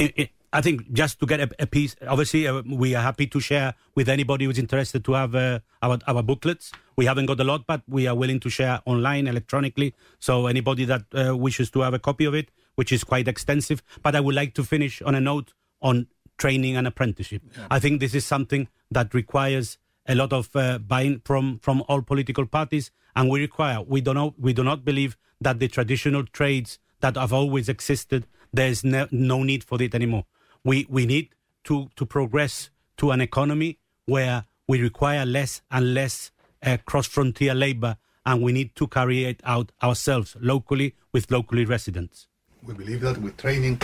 I- 0.00 0.12
I- 0.18 0.30
I 0.54 0.60
think 0.60 0.92
just 0.92 1.18
to 1.20 1.24
get 1.24 1.40
a, 1.40 1.48
a 1.60 1.66
piece, 1.66 1.96
obviously, 2.06 2.46
uh, 2.46 2.60
we 2.68 2.94
are 2.94 3.02
happy 3.02 3.26
to 3.26 3.40
share 3.40 3.72
with 3.94 4.06
anybody 4.10 4.44
who's 4.44 4.58
interested 4.58 5.02
to 5.06 5.14
have 5.14 5.34
uh, 5.34 5.60
our, 5.80 5.98
our 6.06 6.22
booklets. 6.22 6.72
We 6.94 7.06
haven't 7.06 7.24
got 7.24 7.40
a 7.40 7.44
lot, 7.44 7.66
but 7.66 7.80
we 7.88 8.06
are 8.06 8.14
willing 8.14 8.38
to 8.40 8.50
share 8.50 8.82
online, 8.84 9.26
electronically. 9.28 9.94
So 10.18 10.46
anybody 10.48 10.84
that 10.84 11.04
uh, 11.14 11.34
wishes 11.34 11.70
to 11.70 11.80
have 11.80 11.94
a 11.94 11.98
copy 11.98 12.26
of 12.26 12.34
it, 12.34 12.50
which 12.74 12.92
is 12.92 13.04
quite 13.04 13.28
extensive. 13.28 13.82
But 14.02 14.14
I 14.14 14.20
would 14.20 14.34
like 14.34 14.54
to 14.54 14.64
finish 14.64 15.02
on 15.02 15.14
a 15.14 15.20
note 15.20 15.52
on 15.80 16.06
training 16.38 16.76
and 16.76 16.86
apprenticeship. 16.86 17.42
I 17.70 17.78
think 17.78 18.00
this 18.00 18.14
is 18.14 18.24
something 18.24 18.68
that 18.90 19.14
requires 19.14 19.78
a 20.06 20.14
lot 20.14 20.32
of 20.32 20.54
uh, 20.56 20.78
buy-in 20.78 21.20
from, 21.24 21.58
from 21.58 21.84
all 21.88 22.02
political 22.02 22.46
parties, 22.46 22.90
and 23.14 23.30
we 23.30 23.40
require. 23.40 23.80
We 23.82 24.00
do 24.00 24.14
not 24.14 24.38
we 24.40 24.52
do 24.52 24.64
not 24.64 24.84
believe 24.84 25.16
that 25.40 25.58
the 25.58 25.68
traditional 25.68 26.24
trades 26.24 26.78
that 27.00 27.16
have 27.16 27.32
always 27.32 27.68
existed 27.68 28.26
there's 28.52 28.84
no, 28.84 29.08
no 29.10 29.42
need 29.42 29.64
for 29.64 29.80
it 29.82 29.94
anymore. 29.94 30.24
We 30.64 30.86
we 30.88 31.06
need 31.06 31.30
to 31.64 31.90
to 31.96 32.06
progress 32.06 32.70
to 32.98 33.10
an 33.10 33.20
economy 33.20 33.78
where 34.06 34.44
we 34.68 34.80
require 34.80 35.24
less 35.24 35.62
and 35.70 35.94
less 35.94 36.30
uh, 36.62 36.76
cross-frontier 36.84 37.54
labor, 37.54 37.96
and 38.24 38.42
we 38.42 38.52
need 38.52 38.74
to 38.76 38.86
carry 38.86 39.24
it 39.24 39.40
out 39.44 39.72
ourselves 39.82 40.36
locally 40.40 40.94
with 41.12 41.30
locally 41.30 41.64
residents. 41.64 42.28
We 42.64 42.74
believe 42.74 43.00
that 43.00 43.18
with 43.18 43.36
training, 43.36 43.80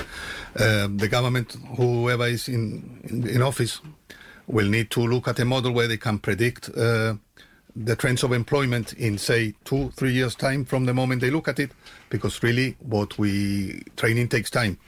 um, 0.60 0.98
the 0.98 1.08
government, 1.08 1.56
whoever 1.76 2.26
is 2.26 2.48
in, 2.48 3.00
in, 3.04 3.26
in 3.26 3.42
office, 3.42 3.80
will 4.46 4.68
need 4.68 4.90
to 4.92 5.00
look 5.00 5.26
at 5.26 5.40
a 5.40 5.44
model 5.44 5.72
where 5.72 5.88
they 5.88 5.96
can 5.96 6.18
predict 6.18 6.70
uh, 6.76 7.14
the 7.74 7.96
trends 7.96 8.22
of 8.22 8.32
employment 8.32 8.92
in, 8.94 9.18
say, 9.18 9.54
two, 9.64 9.90
three 9.96 10.12
years' 10.12 10.36
time 10.36 10.64
from 10.64 10.84
the 10.84 10.94
moment 10.94 11.20
they 11.20 11.30
look 11.30 11.48
at 11.48 11.58
it, 11.58 11.72
because 12.08 12.42
really 12.42 12.76
what 12.78 13.18
we 13.18 13.82
training 13.96 14.28
takes 14.28 14.50
time. 14.50 14.78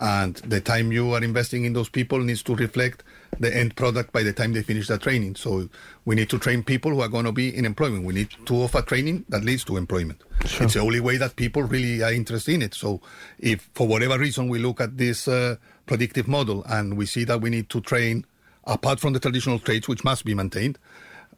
And 0.00 0.36
the 0.36 0.60
time 0.60 0.90
you 0.90 1.12
are 1.12 1.22
investing 1.22 1.64
in 1.64 1.74
those 1.74 1.88
people 1.88 2.20
needs 2.20 2.42
to 2.44 2.54
reflect 2.54 3.04
the 3.38 3.54
end 3.54 3.76
product 3.76 4.12
by 4.12 4.22
the 4.22 4.32
time 4.32 4.52
they 4.52 4.62
finish 4.62 4.88
their 4.88 4.98
training. 4.98 5.36
So 5.36 5.68
we 6.04 6.14
need 6.14 6.30
to 6.30 6.38
train 6.38 6.62
people 6.62 6.90
who 6.92 7.00
are 7.00 7.08
going 7.08 7.24
to 7.24 7.32
be 7.32 7.54
in 7.54 7.64
employment. 7.64 8.04
We 8.04 8.14
need 8.14 8.30
to 8.46 8.54
offer 8.54 8.82
training 8.82 9.24
that 9.28 9.44
leads 9.44 9.64
to 9.64 9.76
employment. 9.76 10.22
It's 10.42 10.74
the 10.74 10.80
only 10.80 11.00
way 11.00 11.16
that 11.16 11.36
people 11.36 11.62
really 11.62 12.02
are 12.02 12.12
interested 12.12 12.54
in 12.54 12.62
it. 12.62 12.74
So 12.74 13.00
if 13.38 13.68
for 13.74 13.86
whatever 13.86 14.18
reason 14.18 14.48
we 14.48 14.58
look 14.58 14.80
at 14.80 14.96
this 14.96 15.28
uh, 15.28 15.56
predictive 15.86 16.28
model 16.28 16.64
and 16.68 16.96
we 16.96 17.06
see 17.06 17.24
that 17.24 17.40
we 17.40 17.50
need 17.50 17.68
to 17.70 17.80
train 17.80 18.24
apart 18.64 19.00
from 19.00 19.12
the 19.12 19.20
traditional 19.20 19.58
trades, 19.58 19.88
which 19.88 20.04
must 20.04 20.24
be 20.24 20.34
maintained, 20.34 20.78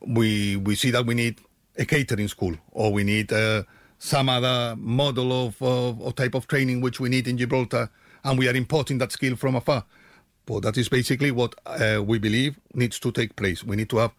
we 0.00 0.56
we 0.56 0.74
see 0.74 0.90
that 0.90 1.06
we 1.06 1.14
need 1.14 1.40
a 1.78 1.84
catering 1.84 2.28
school 2.28 2.56
or 2.72 2.92
we 2.92 3.04
need 3.04 3.32
uh, 3.32 3.62
some 3.98 4.28
other 4.28 4.76
model 4.76 5.46
of, 5.46 5.60
of, 5.62 6.00
or 6.00 6.12
type 6.12 6.34
of 6.34 6.46
training 6.46 6.80
which 6.80 7.00
we 7.00 7.08
need 7.08 7.26
in 7.26 7.38
Gibraltar, 7.38 7.90
and 8.24 8.38
we 8.38 8.48
are 8.48 8.54
importing 8.54 8.98
that 8.98 9.12
skill 9.12 9.36
from 9.36 9.56
afar. 9.56 9.84
But 10.46 10.60
that 10.60 10.78
is 10.78 10.88
basically 10.88 11.32
what 11.32 11.54
uh, 11.66 12.02
we 12.04 12.18
believe 12.18 12.58
needs 12.72 12.98
to 13.00 13.12
take 13.12 13.36
place. 13.36 13.64
We 13.64 13.76
need 13.76 13.90
to 13.90 13.98
have 13.98 14.12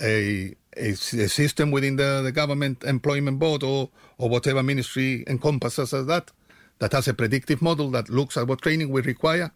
a, 0.00 0.54
a, 0.76 0.90
a 0.90 1.28
system 1.28 1.70
within 1.70 1.96
the, 1.96 2.22
the 2.22 2.32
government 2.32 2.84
employment 2.84 3.38
board 3.38 3.62
or, 3.62 3.90
or 4.16 4.28
whatever 4.28 4.62
ministry 4.62 5.24
encompasses 5.26 5.92
as 5.92 6.06
that, 6.06 6.30
that 6.78 6.92
has 6.92 7.08
a 7.08 7.14
predictive 7.14 7.60
model 7.60 7.90
that 7.90 8.08
looks 8.08 8.36
at 8.36 8.46
what 8.46 8.62
training 8.62 8.90
we 8.90 9.02
require 9.02 9.50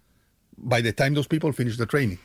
by 0.59 0.81
the 0.81 0.93
time 0.93 1.15
those 1.15 1.27
people 1.27 1.53
finish 1.53 1.77
the 1.77 1.87
training. 1.87 2.19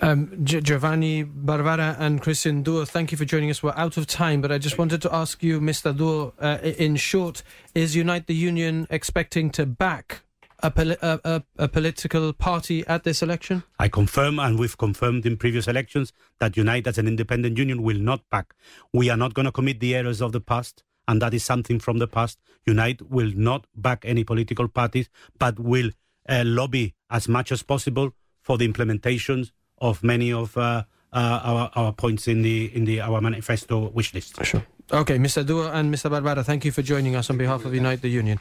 Um, 0.00 0.44
Giovanni 0.44 1.22
Barbara 1.22 1.96
and 1.98 2.20
Christian 2.20 2.62
Duo, 2.62 2.84
thank 2.84 3.12
you 3.12 3.18
for 3.18 3.24
joining 3.24 3.50
us. 3.50 3.62
We're 3.62 3.72
out 3.76 3.96
of 3.96 4.06
time, 4.06 4.40
but 4.40 4.50
I 4.50 4.58
just 4.58 4.76
wanted 4.76 5.00
to 5.02 5.14
ask 5.14 5.42
you, 5.42 5.60
Mr. 5.60 5.96
Duo, 5.96 6.34
uh, 6.40 6.58
in 6.62 6.96
short, 6.96 7.44
is 7.74 7.94
Unite 7.94 8.26
the 8.26 8.34
Union 8.34 8.88
expecting 8.90 9.50
to 9.50 9.64
back 9.64 10.22
a, 10.62 10.70
poli- 10.70 10.96
a, 11.02 11.20
a, 11.24 11.42
a, 11.58 11.68
political 11.68 12.32
party 12.32 12.86
at 12.86 13.04
this 13.04 13.22
election? 13.22 13.64
I 13.78 13.88
confirm, 13.88 14.38
and 14.38 14.58
we've 14.58 14.76
confirmed 14.76 15.26
in 15.26 15.36
previous 15.36 15.68
elections, 15.68 16.12
that 16.38 16.56
Unite 16.56 16.86
as 16.86 16.98
an 16.98 17.06
independent 17.06 17.58
union 17.58 17.82
will 17.82 17.98
not 17.98 18.28
back. 18.30 18.54
We 18.92 19.10
are 19.10 19.16
not 19.16 19.34
going 19.34 19.46
to 19.46 19.52
commit 19.52 19.80
the 19.80 19.94
errors 19.94 20.20
of 20.20 20.32
the 20.32 20.40
past, 20.40 20.82
and 21.06 21.20
that 21.22 21.34
is 21.34 21.44
something 21.44 21.78
from 21.78 21.98
the 21.98 22.06
past. 22.06 22.38
Unite 22.66 23.02
will 23.10 23.32
not 23.34 23.66
back 23.74 24.04
any 24.04 24.24
political 24.24 24.68
parties, 24.68 25.08
but 25.38 25.58
will 25.58 25.90
uh, 26.28 26.42
lobby 26.46 26.94
as 27.10 27.28
much 27.28 27.52
as 27.52 27.62
possible 27.62 28.12
for 28.42 28.58
the 28.58 28.66
implementations 28.66 29.50
of 29.78 30.02
many 30.02 30.32
of 30.32 30.56
uh, 30.56 30.84
uh, 31.12 31.40
our, 31.42 31.70
our 31.74 31.92
points 31.92 32.26
in 32.26 32.42
the 32.42 32.74
in 32.74 32.84
the 32.84 33.00
our 33.00 33.20
manifesto 33.20 33.90
wish 33.90 34.14
list. 34.14 34.42
Sure. 34.44 34.64
Okay, 34.92 35.16
Mr. 35.16 35.44
Duo 35.44 35.70
and 35.70 35.92
Mr. 35.92 36.10
Barbara, 36.10 36.44
thank 36.44 36.62
you 36.62 36.70
for 36.70 36.82
joining 36.82 37.16
us 37.16 37.30
on 37.30 37.38
behalf 37.38 37.64
of 37.64 37.74
Unite 37.74 38.02
the 38.02 38.10
Union. 38.10 38.38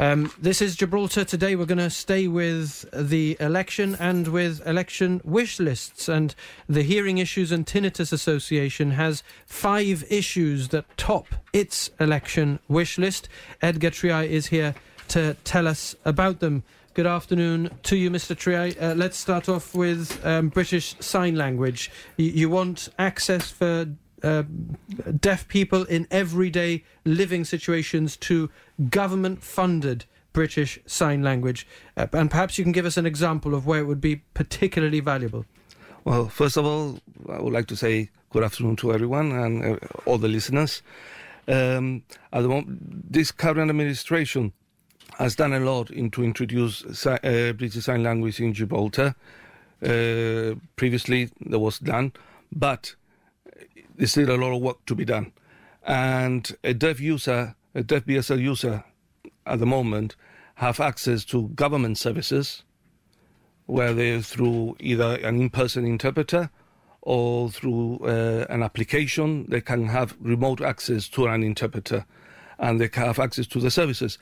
Um, 0.00 0.32
this 0.36 0.60
is 0.60 0.74
Gibraltar 0.74 1.24
today. 1.24 1.54
We're 1.54 1.64
going 1.64 1.78
to 1.78 1.90
stay 1.90 2.26
with 2.26 2.84
the 2.92 3.36
election 3.38 3.96
and 4.00 4.26
with 4.26 4.66
election 4.66 5.20
wish 5.22 5.60
lists. 5.60 6.08
And 6.08 6.34
the 6.68 6.82
Hearing 6.82 7.18
Issues 7.18 7.52
and 7.52 7.64
Tinnitus 7.64 8.12
Association 8.12 8.90
has 8.90 9.22
five 9.46 10.04
issues 10.10 10.68
that 10.68 10.84
top 10.96 11.28
its 11.52 11.88
election 12.00 12.58
wish 12.66 12.98
list. 12.98 13.28
Edgar 13.62 13.90
Triay 13.92 14.28
is 14.28 14.48
here 14.48 14.74
to 15.08 15.34
tell 15.44 15.68
us 15.68 15.94
about 16.04 16.40
them. 16.40 16.64
Good 16.94 17.06
afternoon 17.06 17.70
to 17.84 17.96
you, 17.96 18.10
Mr. 18.10 18.34
Triay. 18.34 18.76
Uh, 18.82 18.94
let's 18.94 19.16
start 19.16 19.48
off 19.48 19.72
with 19.72 20.20
um, 20.26 20.48
British 20.48 20.96
Sign 20.98 21.36
Language. 21.36 21.92
Y- 22.18 22.24
you 22.24 22.50
want 22.50 22.88
access 22.98 23.52
for 23.52 23.86
uh, 24.26 24.42
deaf 25.20 25.46
people 25.48 25.84
in 25.84 26.06
everyday 26.10 26.84
living 27.04 27.44
situations 27.44 28.16
to 28.16 28.50
government 28.90 29.42
funded 29.42 30.04
British 30.32 30.78
Sign 30.86 31.22
Language. 31.22 31.66
Uh, 31.96 32.06
and 32.12 32.30
perhaps 32.30 32.58
you 32.58 32.64
can 32.64 32.72
give 32.72 32.86
us 32.86 32.96
an 32.96 33.06
example 33.06 33.54
of 33.54 33.66
where 33.66 33.80
it 33.80 33.86
would 33.86 34.00
be 34.00 34.16
particularly 34.34 35.00
valuable. 35.00 35.44
Well, 36.04 36.28
first 36.28 36.56
of 36.56 36.64
all, 36.64 37.00
I 37.28 37.40
would 37.40 37.52
like 37.52 37.66
to 37.68 37.76
say 37.76 38.10
good 38.30 38.44
afternoon 38.44 38.76
to 38.76 38.92
everyone 38.92 39.32
and 39.32 39.64
uh, 39.64 39.78
all 40.04 40.18
the 40.18 40.28
listeners. 40.28 40.82
Um, 41.48 42.02
at 42.32 42.42
the 42.42 42.48
moment, 42.48 43.12
this 43.12 43.30
current 43.32 43.70
administration 43.70 44.52
has 45.18 45.36
done 45.36 45.52
a 45.52 45.60
lot 45.60 45.90
in 45.90 46.10
to 46.10 46.22
introduce 46.22 46.84
si- 46.92 47.10
uh, 47.10 47.52
British 47.52 47.84
Sign 47.84 48.02
Language 48.02 48.40
in 48.40 48.52
Gibraltar. 48.52 49.14
Uh, 49.82 50.54
previously, 50.76 51.30
there 51.40 51.58
was 51.58 51.78
done, 51.78 52.12
but 52.52 52.94
there's 53.96 54.12
still 54.12 54.30
a 54.30 54.36
lot 54.36 54.54
of 54.54 54.62
work 54.62 54.84
to 54.86 54.94
be 54.94 55.04
done. 55.04 55.32
And 55.86 56.56
a 56.64 56.74
deaf 56.74 57.00
user, 57.00 57.54
a 57.74 57.82
deaf 57.82 58.04
BSL 58.04 58.40
user 58.40 58.84
at 59.46 59.58
the 59.58 59.66
moment, 59.66 60.16
have 60.56 60.80
access 60.80 61.24
to 61.26 61.48
government 61.48 61.98
services 61.98 62.62
where 63.66 63.92
they 63.92 64.20
through 64.20 64.76
either 64.80 65.16
an 65.22 65.40
in-person 65.40 65.84
interpreter 65.84 66.50
or 67.02 67.50
through 67.50 67.98
uh, 68.04 68.46
an 68.48 68.62
application 68.62 69.46
they 69.48 69.60
can 69.60 69.86
have 69.86 70.16
remote 70.20 70.60
access 70.60 71.08
to 71.08 71.26
an 71.26 71.42
interpreter 71.42 72.06
and 72.58 72.80
they 72.80 72.88
can 72.88 73.04
have 73.04 73.18
access 73.18 73.46
to 73.46 73.60
the 73.60 73.70
services 73.70 74.18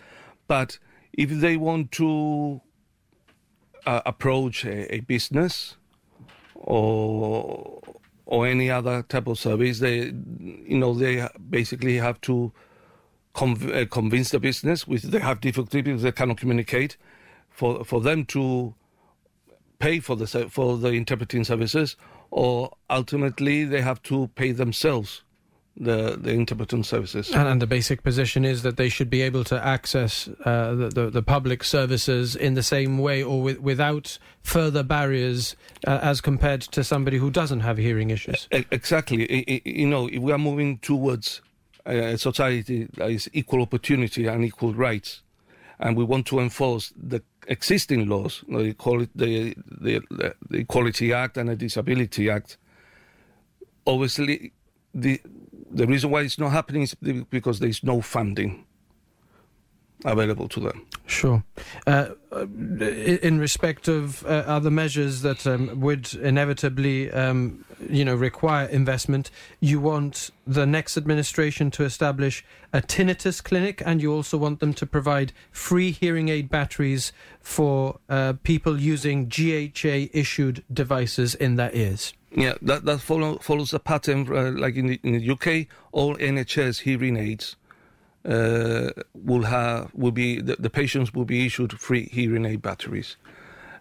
but 0.49 0.78
if 1.12 1.31
they 1.31 1.57
want 1.57 1.93
to 1.93 2.61
uh, 3.87 4.00
approach 4.07 4.64
a, 4.64 4.95
a 4.95 5.00
business 5.00 5.76
or 6.54 7.81
or 8.26 8.47
any 8.47 8.71
other 8.71 9.02
type 9.02 9.26
of 9.26 9.38
service 9.38 9.81
they 9.81 10.12
you 10.40 10.78
know 10.78 10.95
they 10.95 11.26
basically 11.50 11.97
have 11.97 12.21
to 12.21 12.52
conv- 13.35 13.75
uh, 13.75 13.87
convince 13.87 14.31
the 14.31 14.40
business 14.40 14.87
which 14.87 15.02
they 15.02 15.19
have 15.19 15.40
difficulty 15.40 15.83
because 15.83 16.02
they 16.02 16.12
cannot 16.12 16.38
communicate 16.38 16.97
for 17.50 17.85
for 17.85 18.00
them 18.00 18.25
to 18.25 18.75
pay 19.78 20.00
for 20.00 20.16
the 20.16 20.26
for 20.49 20.78
the 20.78 20.93
interpreting 20.93 21.45
services 21.45 21.97
or 22.31 22.71
ultimately 22.88 23.64
they 23.64 23.81
have 23.83 24.02
to 24.02 24.28
pay 24.35 24.52
themselves 24.52 25.24
the 25.76 26.16
the 26.21 26.31
interpreting 26.33 26.85
services 26.85 27.31
And, 27.33 27.49
and 27.49 27.61
the 27.61 27.66
basic 27.66 28.02
position 28.04 28.45
is 28.45 28.62
that 28.62 28.76
they 28.76 28.88
should 28.88 29.11
be 29.11 29.23
able 29.23 29.43
to 29.45 29.57
access 29.66 30.28
uh, 30.45 30.75
the, 30.75 30.88
the, 30.88 31.11
the 31.11 31.23
public 31.23 31.64
services 31.64 32.37
in 32.37 32.54
the 32.54 32.62
same 32.62 32.99
way 32.99 33.23
or 33.25 33.43
with, 33.43 33.59
without 33.59 34.19
further 34.43 34.85
barriers 34.85 35.57
uh, 35.87 35.99
as 36.02 36.21
compared 36.21 36.61
to 36.61 36.85
somebody 36.85 37.19
who 37.19 37.28
doesn't 37.31 37.61
have 37.61 37.76
hearing 37.76 38.11
issues. 38.11 38.47
Exactly. 38.52 39.25
I- 39.28 39.45
I- 39.54 39.62
You 39.64 39.88
know, 39.88 40.07
if 40.09 40.21
we 40.21 40.31
are 40.33 40.38
moving 40.38 40.78
towards 40.78 41.43
a 41.87 42.16
society 42.19 42.87
that 42.95 43.11
is 43.11 43.28
equal 43.33 43.61
opportunity 43.61 44.26
and 44.28 44.45
equal 44.45 44.75
rights, 44.75 45.23
and 45.81 45.97
we 45.97 46.04
want 46.04 46.25
to 46.26 46.38
enforce 46.38 46.93
the 46.97 47.21
existing 47.49 48.09
laws, 48.09 48.45
you 48.47 48.52
know, 48.54 48.62
the, 48.62 48.71
Equality, 48.71 49.11
the, 49.16 49.54
the, 49.81 50.35
the 50.49 50.59
Equality 50.59 51.12
Act 51.12 51.37
and 51.37 51.49
the 51.49 51.57
Disability 51.57 52.31
Act, 52.31 52.59
obviously, 53.87 54.52
the 54.95 55.21
the 55.75 55.87
reason 55.87 56.11
why 56.11 56.23
it's 56.23 56.38
not 56.38 56.52
happening 56.52 56.83
is 56.83 56.95
because 56.95 57.59
there 57.59 57.69
is 57.69 57.83
no 57.83 58.00
funding 58.00 58.64
available 60.04 60.49
to 60.49 60.61
them. 60.61 60.87
Sure. 61.07 61.43
Uh, 61.87 62.11
uh, 62.33 62.47
in 62.47 63.38
respect 63.38 63.88
of 63.88 64.25
uh, 64.25 64.45
other 64.47 64.71
measures 64.71 65.23
that 65.23 65.47
um, 65.47 65.81
would 65.81 66.12
inevitably, 66.14 67.11
um, 67.11 67.64
you 67.88 68.04
know, 68.04 68.14
require 68.14 68.66
investment, 68.66 69.31
you 69.61 69.81
want 69.81 70.31
the 70.47 70.66
next 70.66 70.97
administration 70.97 71.71
to 71.73 71.85
establish 71.85 72.45
a 72.73 72.81
tinnitus 72.81 73.43
clinic, 73.43 73.83
and 73.85 74.02
you 74.02 74.12
also 74.12 74.37
want 74.37 74.61
them 74.61 74.75
to 74.75 74.87
provide 74.87 75.33
free 75.50 75.90
hearing 75.90 76.28
aid 76.28 76.49
batteries 76.49 77.12
for 77.40 77.99
uh, 78.09 78.35
people 78.43 78.81
using 78.81 79.28
GHA-issued 79.28 80.64
devices 80.73 81.35
in 81.35 81.57
their 81.57 81.75
ears. 81.75 82.14
Yeah, 82.37 82.55
that 82.62 82.85
that 82.85 83.00
follow, 83.00 83.38
follows 83.38 83.73
a 83.73 83.79
pattern 83.79 84.29
uh, 84.31 84.50
like 84.50 84.76
in 84.76 84.87
the, 84.88 85.00
in 85.03 85.19
the 85.19 85.31
UK. 85.31 85.69
All 85.93 86.17
NHS 86.17 86.81
hearing 86.81 87.17
aids 87.17 87.57
uh, 88.25 88.91
will 89.14 89.43
have 89.43 89.91
will 89.95 90.11
be 90.11 90.41
the, 90.41 90.57
the 90.57 90.71
patients 90.71 91.14
will 91.14 91.25
be 91.25 91.47
issued 91.47 91.79
free 91.79 92.09
hearing 92.12 92.45
aid 92.45 92.62
batteries. 92.62 93.17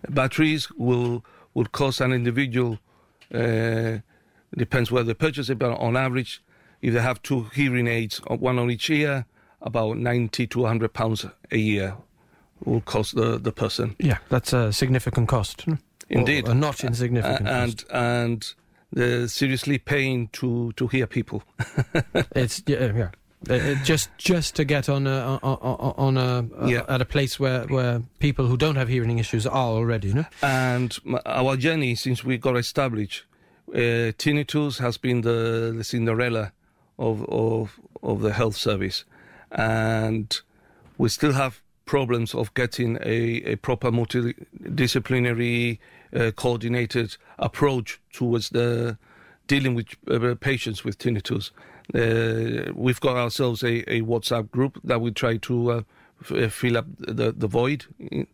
Batteries 0.09 0.69
will 0.71 1.25
will 1.53 1.65
cost 1.65 2.01
an 2.01 2.11
individual 2.11 2.79
uh, 3.33 3.97
depends 4.55 4.91
where 4.91 5.03
they 5.03 5.13
purchase 5.13 5.49
it, 5.49 5.57
but 5.57 5.71
on 5.71 5.97
average, 5.97 6.43
if 6.81 6.93
they 6.93 7.01
have 7.01 7.21
two 7.23 7.43
hearing 7.55 7.87
aids, 7.87 8.21
uh, 8.29 8.35
one 8.35 8.59
on 8.59 8.69
each 8.69 8.89
ear, 8.89 9.25
about 9.61 9.97
ninety 9.97 10.45
to 10.47 10.65
hundred 10.65 10.93
pounds 10.93 11.25
a 11.51 11.57
year 11.57 11.95
will 12.65 12.81
cost 12.81 13.15
the 13.15 13.39
the 13.39 13.51
person. 13.51 13.95
Yeah, 13.99 14.17
that's 14.29 14.53
a 14.53 14.71
significant 14.71 15.27
cost. 15.27 15.65
Indeed. 16.19 16.47
Or 16.47 16.55
not 16.55 16.83
insignificant 16.83 17.47
Uh, 17.47 17.51
and 17.51 17.83
and 17.91 18.53
they're 18.91 19.27
seriously 19.27 19.77
paying 19.77 20.29
to 20.33 20.71
to 20.73 20.87
hear 20.87 21.07
people. 21.07 21.43
It's 22.35 22.61
yeah, 22.67 22.91
yeah. 22.95 23.09
Uh, 23.49 23.53
uh, 23.55 23.75
just 23.83 24.09
just 24.17 24.55
to 24.55 24.63
get 24.63 24.87
on 24.89 25.05
a 25.07 25.39
on, 25.43 25.93
on 25.97 26.17
a 26.17 26.45
uh, 26.63 26.67
Yeah. 26.67 26.85
at 26.87 27.01
a 27.01 27.05
place 27.05 27.39
where 27.39 27.63
where 27.67 28.01
people 28.19 28.45
who 28.47 28.55
don't 28.57 28.77
have 28.77 28.87
hearing 28.87 29.19
issues 29.19 29.45
are 29.45 29.73
already, 29.77 30.07
you 30.09 30.13
know. 30.13 30.25
and 30.41 30.97
our 31.25 31.57
journey 31.57 31.95
since 31.95 32.23
we 32.23 32.37
got 32.37 32.55
established, 32.57 33.25
uh, 33.73 34.13
tinnitus 34.17 34.77
has 34.79 34.97
been 34.97 35.21
the, 35.21 35.73
the 35.75 35.83
Cinderella 35.83 36.51
of, 36.97 37.25
of 37.29 37.79
of 38.01 38.21
the 38.21 38.31
health 38.31 38.55
service, 38.55 39.03
and 39.51 40.41
we 40.97 41.09
still 41.09 41.33
have 41.33 41.61
problems 41.85 42.33
of 42.33 42.53
getting 42.53 42.97
a, 43.03 43.43
a 43.45 43.55
proper 43.57 43.91
multidisciplinary, 43.91 45.79
uh, 46.15 46.31
coordinated 46.31 47.17
approach 47.39 47.99
towards 48.11 48.49
the 48.49 48.97
dealing 49.47 49.75
with 49.75 49.87
uh, 50.09 50.35
patients 50.39 50.83
with 50.83 50.97
tinnitus. 50.97 51.51
Uh, 51.93 52.71
we've 52.75 53.01
got 53.01 53.17
ourselves 53.17 53.63
a, 53.63 53.81
a 53.91 54.01
WhatsApp 54.01 54.49
group 54.51 54.79
that 54.83 55.01
we 55.01 55.11
try 55.11 55.37
to 55.37 55.71
uh, 55.71 55.81
f- 56.21 56.31
uh, 56.31 56.47
fill 56.47 56.77
up 56.77 56.85
the, 56.97 57.33
the 57.35 57.47
void 57.47 57.85
in, 57.99 58.25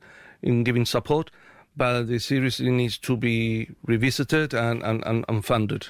in 0.42 0.64
giving 0.64 0.86
support. 0.86 1.32
but 1.76 2.10
it 2.10 2.22
seriously 2.22 2.70
needs 2.70 2.98
to 2.98 3.18
be 3.18 3.70
revisited 3.86 4.54
and, 4.54 4.84
and, 4.84 5.04
and, 5.06 5.26
and 5.28 5.46
funded. 5.46 5.88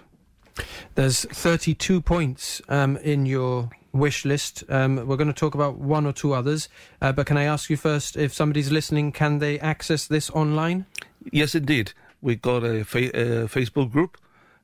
There's 0.96 1.26
32 1.26 2.02
points 2.02 2.62
um, 2.70 2.98
in 2.98 3.26
your 3.26 3.70
wish 3.92 4.24
list. 4.24 4.64
Um, 4.70 5.08
we're 5.08 5.18
going 5.18 5.28
to 5.28 5.34
talk 5.34 5.56
about 5.56 5.78
one 5.78 6.06
or 6.06 6.14
two 6.14 6.34
others, 6.34 6.70
uh, 7.02 7.12
but 7.12 7.26
can 7.26 7.38
I 7.38 7.44
ask 7.44 7.70
you 7.70 7.78
first 7.78 8.18
if 8.18 8.34
somebody's 8.34 8.72
listening, 8.72 9.12
can 9.12 9.40
they 9.40 9.60
access 9.60 10.06
this 10.06 10.30
online? 10.30 10.86
Yes, 11.32 11.56
indeed. 11.56 11.94
We 12.22 12.36
got 12.36 12.64
a, 12.64 12.84
fa- 12.84 13.16
a 13.16 13.48
Facebook 13.48 13.92
group 13.92 14.18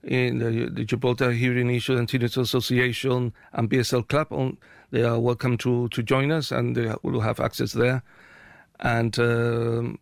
in 0.03 0.39
the, 0.39 0.69
the 0.69 0.83
Gibraltar 0.83 1.31
Hearing 1.31 1.69
Issues 1.69 1.99
and 1.99 2.07
Tinnitus 2.07 2.37
Association 2.37 3.33
and 3.53 3.69
BSL 3.69 4.07
Club. 4.07 4.27
On, 4.31 4.57
they 4.91 5.03
are 5.03 5.19
welcome 5.19 5.57
to, 5.59 5.87
to 5.89 6.03
join 6.03 6.31
us, 6.31 6.51
and 6.51 6.75
they 6.75 6.93
will 7.03 7.21
have 7.21 7.39
access 7.39 7.73
there. 7.73 8.03
And 8.79 9.17
um, 9.19 9.99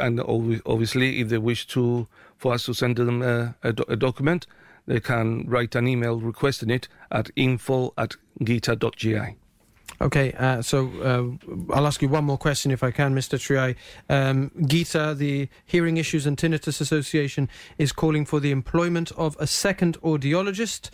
and 0.00 0.18
obvi- 0.20 0.62
obviously, 0.66 1.20
if 1.20 1.28
they 1.28 1.38
wish 1.38 1.66
to 1.68 2.06
for 2.38 2.54
us 2.54 2.64
to 2.64 2.74
send 2.74 2.96
them 2.96 3.22
a, 3.22 3.54
a, 3.62 3.74
a 3.88 3.96
document, 3.96 4.46
they 4.86 5.00
can 5.00 5.44
write 5.48 5.74
an 5.74 5.86
email 5.86 6.18
requesting 6.20 6.70
it 6.70 6.88
at 7.10 7.30
info 7.36 7.92
at 7.98 8.16
ghita.gi. 8.40 9.36
Okay, 10.04 10.32
uh, 10.32 10.60
so 10.60 10.90
uh, 11.02 11.72
I'll 11.74 11.86
ask 11.86 12.02
you 12.02 12.10
one 12.10 12.24
more 12.24 12.36
question 12.36 12.70
if 12.70 12.82
I 12.82 12.90
can, 12.90 13.14
Mr. 13.14 13.38
Triay. 13.38 13.74
Um, 14.10 14.50
GHITA, 14.58 15.16
the 15.16 15.48
Hearing 15.64 15.96
Issues 15.96 16.26
and 16.26 16.36
Tinnitus 16.36 16.78
Association, 16.78 17.48
is 17.78 17.90
calling 17.90 18.26
for 18.26 18.38
the 18.38 18.50
employment 18.50 19.12
of 19.12 19.34
a 19.40 19.46
second 19.46 19.98
audiologist 20.02 20.90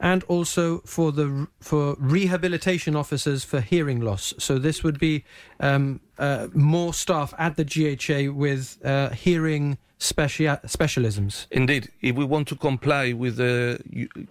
and 0.00 0.24
also 0.24 0.78
for 0.86 1.12
the 1.12 1.46
for 1.60 1.94
rehabilitation 1.98 2.96
officers 2.96 3.44
for 3.44 3.60
hearing 3.60 4.00
loss. 4.00 4.32
So 4.38 4.58
this 4.58 4.82
would 4.82 4.98
be 4.98 5.24
um, 5.60 6.00
uh, 6.18 6.48
more 6.54 6.94
staff 6.94 7.34
at 7.38 7.56
the 7.56 7.64
GHA 7.64 8.32
with 8.32 8.78
uh, 8.82 9.10
hearing 9.10 9.76
specia- 9.98 10.62
specialisms. 10.64 11.46
Indeed, 11.50 11.90
if 12.00 12.16
we 12.16 12.24
want 12.24 12.48
to 12.48 12.56
comply 12.56 13.12
with 13.12 13.36
the, 13.36 13.78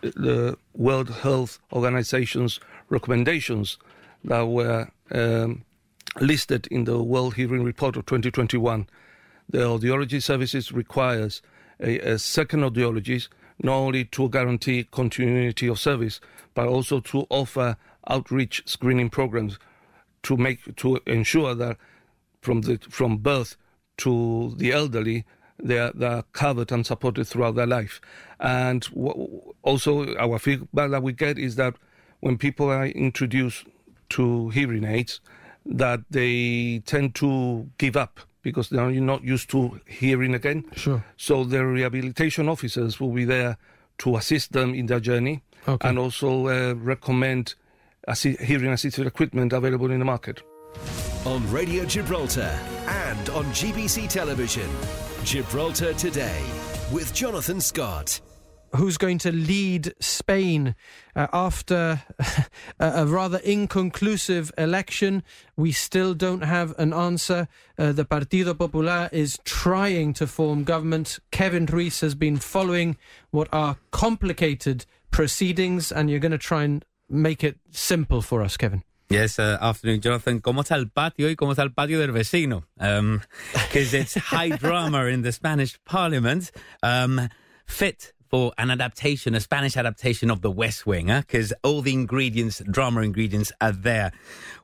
the 0.01 0.57
World 0.73 1.09
Health 1.09 1.59
Organization's 1.71 2.59
recommendations 2.89 3.77
that 4.25 4.41
were 4.47 4.89
um, 5.11 5.63
listed 6.19 6.67
in 6.67 6.85
the 6.85 7.01
World 7.01 7.35
Hearing 7.35 7.63
Report 7.63 7.95
of 7.95 8.05
2021, 8.05 8.87
the 9.49 9.59
audiology 9.59 10.21
services 10.21 10.71
requires 10.71 11.41
a, 11.79 11.99
a 11.99 12.19
second 12.19 12.61
audiologist 12.61 13.29
not 13.61 13.75
only 13.75 14.05
to 14.05 14.29
guarantee 14.29 14.83
continuity 14.85 15.67
of 15.67 15.79
service, 15.79 16.19
but 16.53 16.67
also 16.67 16.99
to 16.99 17.25
offer 17.29 17.77
outreach 18.07 18.63
screening 18.65 19.09
programs 19.09 19.59
to 20.23 20.37
make 20.37 20.75
to 20.75 20.99
ensure 21.05 21.53
that 21.55 21.77
from 22.41 22.61
the 22.61 22.77
from 22.89 23.17
birth 23.17 23.55
to 23.97 24.53
the 24.57 24.71
elderly 24.71 25.25
they 25.61 25.77
are, 25.77 25.91
they 25.93 26.05
are 26.05 26.23
covered 26.33 26.71
and 26.71 26.85
supported 26.85 27.25
throughout 27.25 27.55
their 27.55 27.67
life. 27.67 28.01
And 28.39 28.85
also, 29.61 30.15
our 30.15 30.39
feedback 30.39 30.91
that 30.91 31.03
we 31.03 31.13
get 31.13 31.37
is 31.37 31.55
that 31.55 31.75
when 32.19 32.37
people 32.37 32.69
are 32.69 32.85
introduced 32.87 33.65
to 34.13 34.49
hearing 34.49 34.83
aids, 34.83 35.21
that 35.65 35.99
they 36.09 36.81
tend 36.85 37.15
to 37.15 37.69
give 37.77 37.95
up 37.95 38.19
because 38.41 38.69
they 38.69 38.77
are 38.77 38.91
not 38.91 39.23
used 39.23 39.49
to 39.51 39.79
hearing 39.87 40.33
again. 40.33 40.65
Sure. 40.75 41.03
So 41.17 41.43
the 41.45 41.65
rehabilitation 41.65 42.49
officers 42.49 42.99
will 42.99 43.11
be 43.13 43.25
there 43.25 43.57
to 43.99 44.17
assist 44.17 44.51
them 44.51 44.73
in 44.73 44.87
their 44.87 44.99
journey 44.99 45.41
Okay. 45.67 45.87
and 45.87 45.97
also 45.97 46.47
uh, 46.47 46.73
recommend 46.75 47.55
assi- 48.09 48.39
hearing 48.41 48.71
assisted 48.73 49.07
equipment 49.07 49.53
available 49.53 49.91
in 49.91 49.99
the 49.99 50.05
market. 50.05 50.41
On 51.25 51.49
Radio 51.51 51.85
Gibraltar 51.85 52.51
and 52.87 53.29
on 53.29 53.45
GBC 53.53 54.09
Television. 54.09 54.69
Gibraltar 55.23 55.93
Today 55.93 56.41
with 56.91 57.13
Jonathan 57.13 57.61
Scott. 57.61 58.19
Who's 58.75 58.97
going 58.97 59.17
to 59.19 59.31
lead 59.31 59.93
Spain 59.99 60.75
uh, 61.15 61.27
after 61.31 62.03
a, 62.79 63.05
rather 63.05 63.37
inconclusive 63.39 64.51
election. 64.57 65.23
We 65.55 65.71
still 65.71 66.13
don't 66.13 66.41
have 66.41 66.73
an 66.77 66.93
answer. 66.93 67.47
Uh, 67.77 67.91
the 67.91 68.05
Partido 68.05 68.57
Popular 68.57 69.09
is 69.11 69.39
trying 69.45 70.13
to 70.13 70.27
form 70.27 70.63
government. 70.63 71.19
Kevin 71.31 71.65
Ruiz 71.65 72.01
has 72.01 72.15
been 72.15 72.37
following 72.37 72.97
what 73.31 73.47
are 73.51 73.77
complicated 73.91 74.85
proceedings, 75.11 75.91
and 75.91 76.09
you're 76.09 76.19
going 76.19 76.31
to 76.31 76.37
try 76.37 76.63
and 76.63 76.83
make 77.09 77.43
it 77.43 77.59
simple 77.71 78.21
for 78.21 78.41
us, 78.41 78.57
Kevin. 78.57 78.83
Yes, 79.09 79.37
uh, 79.37 79.57
afternoon, 79.61 80.01
Jonathan. 80.01 80.41
¿Cómo 80.41 80.61
está 80.61 80.75
el 80.75 80.89
patio 80.89 81.29
y 81.29 81.35
cómo 81.35 81.51
está 81.51 81.61
el 81.61 81.71
patio 81.71 81.99
del 81.99 82.11
vecino? 82.11 82.63
Because 82.77 83.93
it's 83.93 84.15
high 84.15 84.49
drama 84.57 85.05
in 85.05 85.21
the 85.21 85.31
Spanish 85.31 85.77
Parliament, 85.85 86.51
um, 86.81 87.29
fit 87.67 88.12
for 88.33 88.51
an 88.57 88.71
adaptation, 88.71 89.35
a 89.35 89.39
Spanish 89.39 89.77
adaptation 89.77 90.31
of 90.31 90.41
The 90.41 90.49
West 90.49 90.87
Wing, 90.87 91.05
because 91.05 91.53
all 91.61 91.83
the 91.83 91.93
ingredients, 91.93 92.63
drama 92.67 93.01
ingredients, 93.01 93.51
are 93.61 93.71
there. 93.71 94.11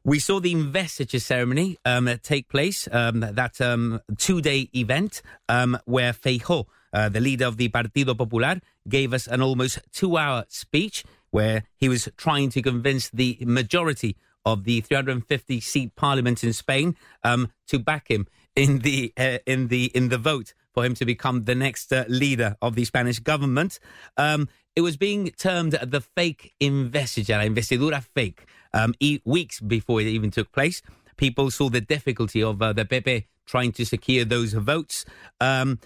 We 0.04 0.18
saw 0.18 0.40
the 0.40 0.52
investiture 0.52 1.20
ceremony 1.20 1.78
um, 1.86 2.10
take 2.24 2.50
place, 2.50 2.88
um, 2.92 3.20
that 3.20 3.62
um, 3.62 4.02
two-day 4.18 4.72
event 4.76 5.22
um, 5.50 5.78
where 5.86 6.14
Feijóo, 6.14 6.66
uh, 6.94 7.10
the 7.10 7.20
leader 7.20 7.46
of 7.46 7.58
the 7.58 7.70
Partido 7.70 8.18
Popular, 8.18 8.60
gave 8.88 9.14
us 9.14 9.28
an 9.28 9.40
almost 9.40 9.78
two-hour 9.94 10.46
speech 10.48 11.04
where 11.30 11.66
he 11.78 11.88
was 11.88 12.10
trying 12.18 12.50
to 12.50 12.64
convince 12.64 13.12
the 13.12 13.38
majority 13.42 14.18
of 14.46 14.64
the 14.64 14.82
350 14.82 15.60
seat 15.60 15.96
parliament 15.96 16.44
in 16.44 16.54
Spain 16.54 16.96
um, 17.24 17.52
to 17.68 17.78
back 17.78 18.10
him 18.10 18.26
in 18.56 18.80
the 18.80 19.14
uh, 19.16 19.38
in 19.46 19.68
the 19.68 19.86
in 19.94 20.10
the 20.10 20.18
vote 20.18 20.56
for 20.74 20.86
him 20.86 20.94
to 20.96 21.06
become 21.06 21.46
the 21.46 21.56
next 21.56 21.92
uh, 21.92 22.06
leader 22.08 22.56
of 22.62 22.76
the 22.76 22.86
Spanish 22.86 23.20
government. 23.20 23.80
Um, 24.18 24.48
it 24.76 24.82
was 24.82 24.98
being 24.98 25.30
termed 25.32 25.74
the 25.74 26.02
fake 26.02 26.54
investiture, 26.60 27.34
investidura 27.40 28.04
fake. 28.16 28.46
Um, 28.74 28.94
e- 29.00 29.20
weeks 29.26 29.60
before 29.60 30.00
it 30.02 30.08
even 30.08 30.30
took 30.32 30.52
place, 30.52 30.82
people 31.18 31.50
saw 31.52 31.70
the 31.70 31.82
difficulty 31.82 32.42
of 32.44 32.62
uh, 32.62 32.72
the 32.74 32.86
PP 32.86 33.26
trying 33.46 33.72
to 33.74 33.86
secure 33.86 34.26
those 34.26 34.54
votes. 34.54 35.06
Um, 35.42 35.80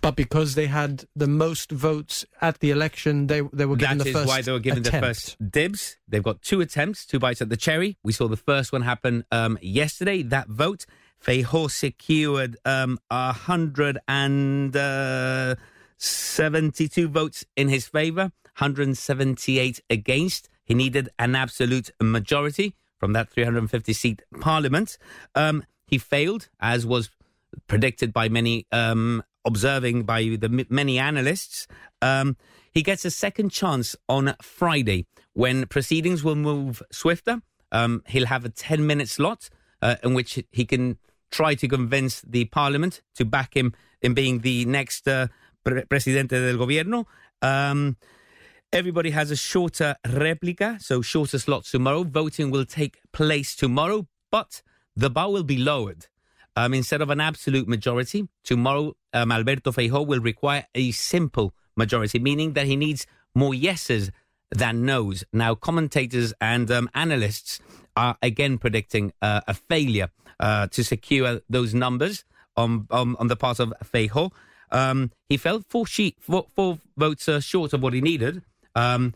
But 0.00 0.16
because 0.16 0.54
they 0.54 0.66
had 0.66 1.04
the 1.14 1.28
most 1.28 1.70
votes 1.70 2.24
at 2.40 2.58
the 2.60 2.70
election, 2.70 3.26
they 3.26 3.40
they 3.52 3.66
were 3.66 3.76
given 3.76 3.98
That 3.98 4.04
the 4.04 4.10
is 4.10 4.16
first 4.16 4.28
why 4.28 4.40
they 4.42 4.50
were 4.52 4.58
given 4.68 4.80
attempt. 4.86 5.02
the 5.02 5.06
first 5.08 5.50
dibs. 5.50 5.82
They've 6.08 6.22
got 6.30 6.42
two 6.42 6.60
attempts, 6.60 7.06
two 7.06 7.18
bites 7.18 7.40
at 7.42 7.50
the 7.50 7.56
cherry. 7.66 7.98
We 8.02 8.12
saw 8.12 8.26
the 8.28 8.36
first 8.50 8.72
one 8.72 8.82
happen 8.82 9.24
um, 9.30 9.58
yesterday. 9.62 10.22
That 10.24 10.48
vote, 10.48 10.86
Feijóo 11.24 11.70
secured 11.70 12.56
um, 12.64 12.98
a 13.10 13.32
hundred 13.32 13.98
and 14.08 14.76
uh, 14.76 15.54
seventy-two 15.96 17.08
votes 17.08 17.44
in 17.56 17.68
his 17.68 17.86
favour, 17.86 18.32
hundred 18.54 18.88
and 18.88 18.98
seventy-eight 18.98 19.80
against. 19.88 20.48
He 20.64 20.74
needed 20.74 21.08
an 21.18 21.34
absolute 21.34 21.90
majority 22.00 22.74
from 22.98 23.12
that 23.14 23.30
350 23.30 23.92
seat 23.92 24.22
parliament. 24.40 24.96
Um, 25.34 25.64
he 25.86 25.98
failed, 25.98 26.48
as 26.60 26.86
was 26.86 27.10
predicted 27.66 28.12
by 28.12 28.28
many 28.28 28.66
um, 28.70 29.22
observing 29.44 30.04
by 30.04 30.36
the 30.40 30.66
many 30.70 30.98
analysts. 30.98 31.66
Um, 32.00 32.36
he 32.70 32.82
gets 32.82 33.04
a 33.04 33.10
second 33.10 33.50
chance 33.50 33.96
on 34.08 34.34
Friday 34.40 35.06
when 35.34 35.66
proceedings 35.66 36.24
will 36.24 36.36
move 36.36 36.82
swifter. 36.90 37.42
Um, 37.70 38.02
he'll 38.06 38.26
have 38.26 38.44
a 38.44 38.48
10 38.48 38.86
minute 38.86 39.08
slot 39.08 39.50
uh, 39.80 39.96
in 40.02 40.14
which 40.14 40.42
he 40.50 40.64
can 40.64 40.98
try 41.32 41.56
to 41.56 41.66
convince 41.66 42.20
the 42.20 42.44
parliament 42.44 43.02
to 43.16 43.24
back 43.24 43.56
him 43.56 43.74
in 44.00 44.14
being 44.14 44.40
the 44.40 44.64
next 44.66 45.08
uh, 45.08 45.26
pre- 45.64 45.84
presidente 45.86 46.38
del 46.38 46.56
gobierno. 46.56 47.06
Um, 47.42 47.96
Everybody 48.74 49.10
has 49.10 49.30
a 49.30 49.36
shorter 49.36 49.96
replica, 50.08 50.78
so 50.80 51.02
shorter 51.02 51.38
slots 51.38 51.70
tomorrow. 51.70 52.04
Voting 52.04 52.50
will 52.50 52.64
take 52.64 53.00
place 53.12 53.54
tomorrow, 53.54 54.06
but 54.30 54.62
the 54.96 55.10
bar 55.10 55.30
will 55.30 55.42
be 55.42 55.58
lowered. 55.58 56.06
Um, 56.56 56.72
instead 56.72 57.02
of 57.02 57.10
an 57.10 57.20
absolute 57.20 57.68
majority, 57.68 58.28
tomorrow 58.42 58.94
um, 59.12 59.30
Alberto 59.30 59.72
Feijóo 59.72 60.06
will 60.06 60.20
require 60.20 60.64
a 60.74 60.90
simple 60.92 61.52
majority, 61.76 62.18
meaning 62.18 62.54
that 62.54 62.64
he 62.64 62.76
needs 62.76 63.06
more 63.34 63.52
yeses 63.52 64.10
than 64.50 64.86
nos. 64.86 65.22
Now, 65.34 65.54
commentators 65.54 66.32
and 66.40 66.70
um, 66.70 66.88
analysts 66.94 67.60
are 67.96 68.16
again 68.22 68.58
predicting 68.58 69.12
uh, 69.22 69.40
a 69.46 69.54
failure 69.54 70.10
uh, 70.40 70.66
to 70.68 70.82
secure 70.84 71.40
those 71.48 71.74
numbers 71.74 72.24
on 72.56 72.86
on, 72.90 73.16
on 73.16 73.28
the 73.28 73.36
part 73.36 73.60
of 73.60 73.72
Feijóo. 73.84 74.30
Um, 74.70 75.10
he 75.28 75.36
fell 75.36 75.62
four, 75.68 75.86
sheet, 75.86 76.16
four, 76.20 76.46
four 76.56 76.78
votes 76.96 77.28
uh, 77.28 77.40
short 77.40 77.74
of 77.74 77.82
what 77.82 77.92
he 77.92 78.00
needed. 78.00 78.42
Um, 78.74 79.12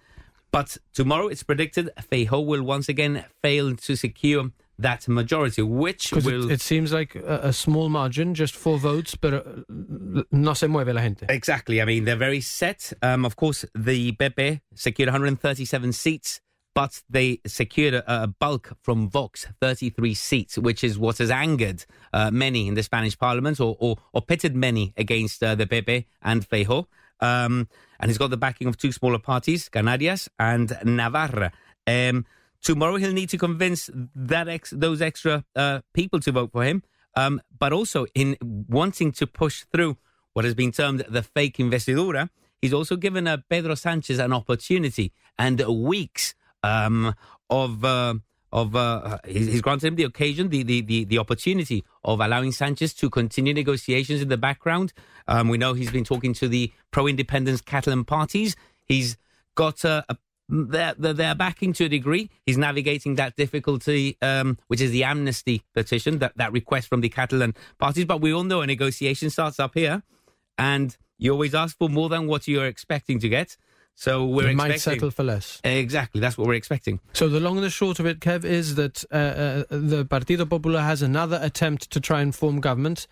but 0.52 0.76
tomorrow 0.92 1.28
it's 1.28 1.42
predicted 1.42 1.90
Feijóo 1.98 2.44
will 2.44 2.62
once 2.62 2.88
again 2.88 3.24
fail 3.42 3.74
to 3.76 3.96
secure 3.96 4.50
that 4.78 5.08
majority, 5.08 5.62
which 5.62 6.12
will 6.12 6.50
it, 6.50 6.54
it 6.54 6.60
seems 6.60 6.92
like 6.92 7.14
a, 7.14 7.40
a 7.44 7.52
small 7.52 7.88
margin, 7.88 8.34
just 8.34 8.54
four 8.54 8.78
votes, 8.78 9.14
but 9.14 9.32
uh, 9.32 10.22
no 10.30 10.52
se 10.52 10.66
mueve 10.66 10.92
la 10.94 11.00
gente. 11.00 11.26
Exactly. 11.28 11.80
I 11.80 11.84
mean, 11.84 12.04
they're 12.04 12.16
very 12.16 12.40
set. 12.42 12.92
Um, 13.02 13.24
of 13.24 13.36
course, 13.36 13.64
the 13.74 14.12
Pepe 14.12 14.60
secured 14.74 15.08
137 15.08 15.92
seats 15.92 16.40
but 16.76 17.02
they 17.08 17.40
secured 17.46 17.94
a, 17.94 18.24
a, 18.24 18.26
bulk 18.26 18.76
from 18.82 19.08
Vox, 19.08 19.46
33 19.62 20.12
seats, 20.12 20.58
which 20.58 20.84
is 20.84 20.98
what 20.98 21.16
has 21.16 21.30
angered 21.30 21.86
uh, 22.12 22.30
many 22.30 22.68
in 22.68 22.74
the 22.74 22.82
Spanish 22.82 23.18
parliament 23.18 23.58
or, 23.58 23.78
or, 23.80 23.96
or 24.12 24.20
pitted 24.20 24.54
many 24.54 24.92
against 24.98 25.42
uh, 25.42 25.54
the 25.54 25.64
PP 25.64 26.04
and 26.20 26.46
Feijóo. 26.46 26.84
Um, 27.20 27.66
and 27.98 28.10
he's 28.10 28.18
got 28.18 28.28
the 28.28 28.36
backing 28.36 28.66
of 28.66 28.76
two 28.76 28.92
smaller 28.92 29.18
parties, 29.18 29.70
Canarias 29.70 30.28
and 30.38 30.76
Navarra. 30.84 31.50
Um, 31.86 32.26
tomorrow 32.60 32.96
he'll 32.96 33.14
need 33.14 33.30
to 33.30 33.38
convince 33.38 33.88
that 34.14 34.46
ex- 34.46 34.74
those 34.76 35.00
extra 35.00 35.46
uh, 35.56 35.80
people 35.94 36.20
to 36.20 36.30
vote 36.30 36.52
for 36.52 36.62
him, 36.62 36.82
um, 37.14 37.40
but 37.58 37.72
also 37.72 38.04
in 38.14 38.36
wanting 38.42 39.12
to 39.12 39.26
push 39.26 39.64
through 39.72 39.96
what 40.34 40.44
has 40.44 40.54
been 40.54 40.72
termed 40.72 41.06
the 41.08 41.22
fake 41.22 41.56
investidura. 41.56 42.28
He's 42.60 42.74
also 42.74 42.96
given 42.96 43.26
uh, 43.26 43.38
Pedro 43.48 43.76
Sanchez 43.76 44.18
an 44.18 44.34
opportunity 44.34 45.14
and 45.38 45.58
weeks 45.66 46.34
um, 46.62 47.14
of 47.50 47.84
uh, 47.84 48.14
of 48.52 48.74
uh, 48.76 49.18
he's, 49.26 49.46
he's, 49.46 49.60
granted 49.60 49.88
him 49.88 49.96
the 49.96 50.04
occasion, 50.04 50.48
the, 50.48 50.62
the, 50.62 50.80
the, 50.80 51.04
the, 51.04 51.18
opportunity 51.18 51.84
of 52.04 52.20
allowing 52.20 52.52
Sanchez 52.52 52.94
to 52.94 53.10
continue 53.10 53.52
negotiations 53.52 54.22
in 54.22 54.28
the 54.28 54.36
background. 54.36 54.92
Um, 55.28 55.48
we 55.48 55.58
know 55.58 55.74
he's 55.74 55.90
been 55.90 56.04
talking 56.04 56.32
to 56.34 56.48
the 56.48 56.72
pro-independence 56.90 57.60
Catalan 57.60 58.04
parties. 58.04 58.56
He's 58.84 59.16
got 59.56 59.84
a, 59.84 60.04
a 60.08 60.16
they're, 60.48 60.94
they're 60.94 61.34
backing 61.34 61.72
to 61.74 61.86
a 61.86 61.88
degree. 61.88 62.30
He's 62.44 62.56
navigating 62.56 63.16
that 63.16 63.36
difficulty, 63.36 64.16
um, 64.22 64.58
which 64.68 64.80
is 64.80 64.92
the 64.92 65.04
amnesty 65.04 65.62
petition, 65.74 66.18
that, 66.20 66.36
that 66.36 66.52
request 66.52 66.88
from 66.88 67.00
the 67.00 67.08
Catalan 67.08 67.54
parties. 67.78 68.04
But 68.04 68.20
we 68.20 68.32
all 68.32 68.44
know 68.44 68.60
a 68.60 68.66
negotiation 68.66 69.30
starts 69.30 69.58
up 69.58 69.74
here, 69.74 70.02
and 70.56 70.96
you 71.18 71.32
always 71.32 71.54
ask 71.54 71.76
for 71.76 71.88
more 71.88 72.08
than 72.08 72.26
what 72.28 72.46
you're 72.46 72.66
expecting 72.66 73.18
to 73.20 73.28
get. 73.28 73.56
So 73.98 74.26
we're 74.26 74.50
expecting, 74.50 74.56
might 74.56 74.80
settle 74.80 75.10
for 75.10 75.24
less. 75.24 75.60
Exactly, 75.64 76.20
that's 76.20 76.36
what 76.36 76.46
we're 76.46 76.54
expecting. 76.54 77.00
So 77.14 77.28
the 77.28 77.40
long 77.40 77.56
and 77.56 77.64
the 77.64 77.70
short 77.70 77.98
of 77.98 78.04
it, 78.04 78.20
Kev, 78.20 78.44
is 78.44 78.74
that 78.74 79.04
uh, 79.10 79.14
uh, 79.16 79.64
the 79.70 80.04
Partido 80.04 80.48
Popular 80.48 80.80
has 80.80 81.00
another 81.00 81.40
attempt 81.42 81.90
to 81.90 82.00
try 82.00 82.20
and 82.20 82.34
form 82.34 82.60
government. 82.60 83.06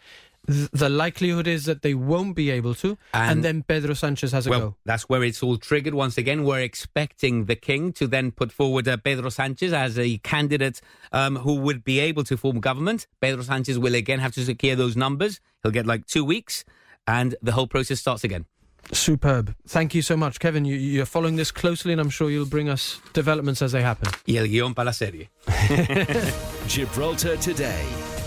the 0.47 0.91
likelihood 0.91 1.47
is 1.47 1.65
that 1.65 1.81
they 1.81 1.95
won't 1.95 2.37
be 2.37 2.51
able 2.51 2.75
to, 2.75 2.99
and, 3.15 3.31
and 3.31 3.45
then 3.45 3.63
Pedro 3.63 3.95
Sanchez 3.95 4.33
has 4.33 4.47
a 4.47 4.51
well, 4.51 4.61
go. 4.61 4.77
That's 4.85 5.09
where 5.09 5.25
it's 5.25 5.43
all 5.43 5.57
triggered 5.57 5.95
once 5.95 6.19
again. 6.19 6.45
We're 6.45 6.61
expecting 6.61 7.47
the 7.47 7.57
king 7.57 7.95
to 7.95 8.07
then 8.07 8.31
put 8.31 8.53
forward 8.53 8.87
uh, 8.87 8.99
Pedro 8.99 9.31
Sanchez 9.31 9.73
as 9.73 9.99
a 9.99 10.19
candidate 10.19 10.83
um, 11.13 11.37
who 11.37 11.55
would 11.61 11.83
be 11.83 11.99
able 11.99 12.25
to 12.25 12.37
form 12.37 12.61
government. 12.61 13.07
Pedro 13.23 13.43
Sanchez 13.43 13.79
will 13.79 13.95
again 13.95 14.19
have 14.19 14.35
to 14.35 14.45
secure 14.45 14.77
those 14.77 14.99
numbers. 14.99 15.41
He'll 15.63 15.73
get 15.73 15.87
like 15.87 16.07
two 16.07 16.27
weeks, 16.27 16.67
and 17.07 17.35
the 17.41 17.53
whole 17.53 17.67
process 17.67 18.01
starts 18.01 18.23
again. 18.23 18.45
Superb. 18.93 19.55
Thank 19.67 19.95
you 19.95 20.03
so 20.03 20.17
much, 20.17 20.39
Kevin. 20.39 20.65
You, 20.65 21.03
are 21.03 21.07
following 21.07 21.37
this 21.37 21.51
closely, 21.51 21.93
and 21.93 22.01
I'm 22.01 22.11
sure 22.11 22.31
you'll 22.31 22.47
bring 22.47 22.69
us 22.69 23.01
developments 23.13 23.63
as 23.63 23.73
they 23.73 23.83
happen. 23.83 24.13
Y 24.27 24.37
el 24.37 24.47
guión 24.47 24.75
para 24.75 24.87
la 24.87 24.93
serie. 24.93 25.29
Gibraltar 26.69 27.37
Today 27.37 27.85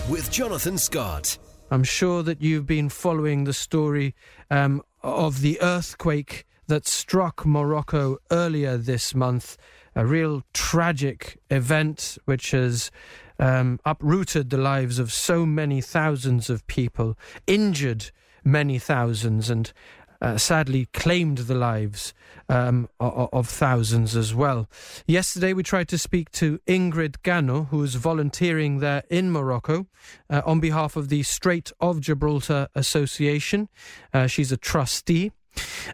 with 0.08 0.30
Jonathan 0.30 0.78
Scott. 0.78 1.38
I'm 1.70 1.84
sure 1.84 2.22
that 2.22 2.40
you've 2.40 2.66
been 2.66 2.88
following 2.88 3.44
the 3.44 3.52
story 3.52 4.14
um, 4.50 4.82
of 5.02 5.42
the 5.42 5.60
earthquake 5.60 6.46
that 6.66 6.86
struck 6.86 7.44
Morocco 7.44 8.18
earlier 8.30 8.76
this 8.76 9.14
month. 9.14 9.56
A 9.94 10.06
real 10.06 10.42
tragic 10.54 11.38
event 11.50 12.18
which 12.24 12.52
has 12.52 12.90
um, 13.38 13.80
uprooted 13.84 14.50
the 14.50 14.58
lives 14.58 14.98
of 14.98 15.12
so 15.12 15.44
many 15.44 15.80
thousands 15.80 16.48
of 16.48 16.66
people, 16.66 17.18
injured 17.46 18.10
many 18.44 18.78
thousands, 18.78 19.50
and 19.50 19.72
uh, 20.20 20.36
sadly 20.36 20.86
claimed 20.92 21.38
the 21.38 21.54
lives 21.54 22.12
um, 22.48 22.88
of, 22.98 23.28
of, 23.32 23.48
thousands 23.48 24.16
as 24.16 24.34
well. 24.34 24.68
Yesterday, 25.06 25.52
we 25.52 25.62
tried 25.62 25.88
to 25.88 25.98
speak 25.98 26.30
to 26.32 26.58
Ingrid 26.66 27.22
Gano, 27.22 27.64
who 27.64 27.82
is 27.82 27.94
volunteering 27.94 28.78
there 28.78 29.02
in 29.10 29.30
Morocco 29.30 29.86
uh, 30.30 30.42
on 30.44 30.60
behalf 30.60 30.96
of 30.96 31.08
the 31.08 31.22
Strait 31.22 31.72
of 31.80 32.00
Gibraltar 32.00 32.68
Association. 32.74 33.68
Uh, 34.12 34.26
she's 34.26 34.52
a 34.52 34.56
trustee. 34.56 35.32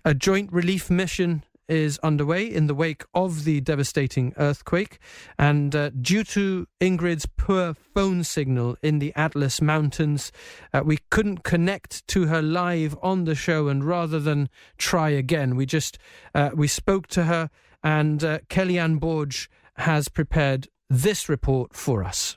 A 0.04 0.14
joint 0.14 0.52
relief 0.52 0.90
mission 0.90 1.42
is 1.68 1.98
underway 2.03 2.44
in 2.46 2.66
the 2.66 2.74
wake 2.74 3.05
of 3.14 3.44
the 3.44 3.61
devastating 3.61 4.33
earthquake. 4.37 4.98
And 5.38 5.74
uh, 5.74 5.90
due 5.90 6.24
to 6.24 6.66
Ingrid's 6.81 7.27
poor 7.37 7.74
phone 7.74 8.24
signal 8.24 8.77
in 8.83 8.98
the 8.98 9.12
Atlas 9.16 9.61
Mountains, 9.61 10.33
uh, 10.72 10.83
we 10.85 10.98
couldn't 11.11 11.44
connect 11.44 12.07
to 12.09 12.27
her 12.27 12.42
live 12.42 12.96
on 13.03 13.24
the 13.24 13.35
show. 13.35 13.68
And 13.68 13.85
rather 13.85 14.18
than 14.18 14.48
try 14.79 15.11
again, 15.11 15.57
we 15.57 15.66
just 15.66 15.98
uh, 16.35 16.50
we 16.55 16.68
spoke 16.68 17.07
to 17.09 17.24
her, 17.24 17.50
and 17.83 18.22
uh, 18.22 18.38
Kellyanne 18.48 18.98
Borge 18.98 19.48
has 19.77 20.09
prepared 20.09 20.68
this 20.88 21.29
report 21.29 21.74
for 21.74 22.05
us. 22.05 22.37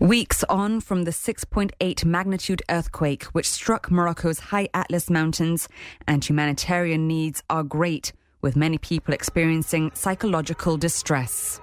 Weeks 0.00 0.42
on 0.48 0.80
from 0.80 1.04
the 1.04 1.12
6.8 1.12 2.04
magnitude 2.04 2.62
earthquake 2.68 3.24
which 3.26 3.48
struck 3.48 3.90
Morocco's 3.92 4.40
high 4.40 4.68
Atlas 4.74 5.08
Mountains, 5.08 5.68
and 6.06 6.24
humanitarian 6.24 7.06
needs 7.06 7.42
are 7.48 7.62
great 7.62 8.12
with 8.44 8.54
many 8.56 8.76
people 8.76 9.14
experiencing 9.14 9.90
psychological 9.94 10.76
distress. 10.76 11.60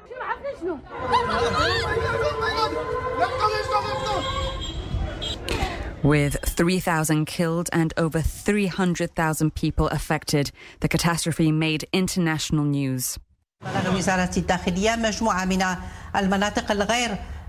With 6.01 6.37
3,000 6.43 7.25
killed 7.25 7.69
and 7.71 7.93
over 7.97 8.19
300,000 8.21 9.53
people 9.53 9.87
affected, 9.89 10.51
the 10.79 10.87
catastrophe 10.87 11.51
made 11.51 11.87
international 11.93 12.65
news. 12.65 13.19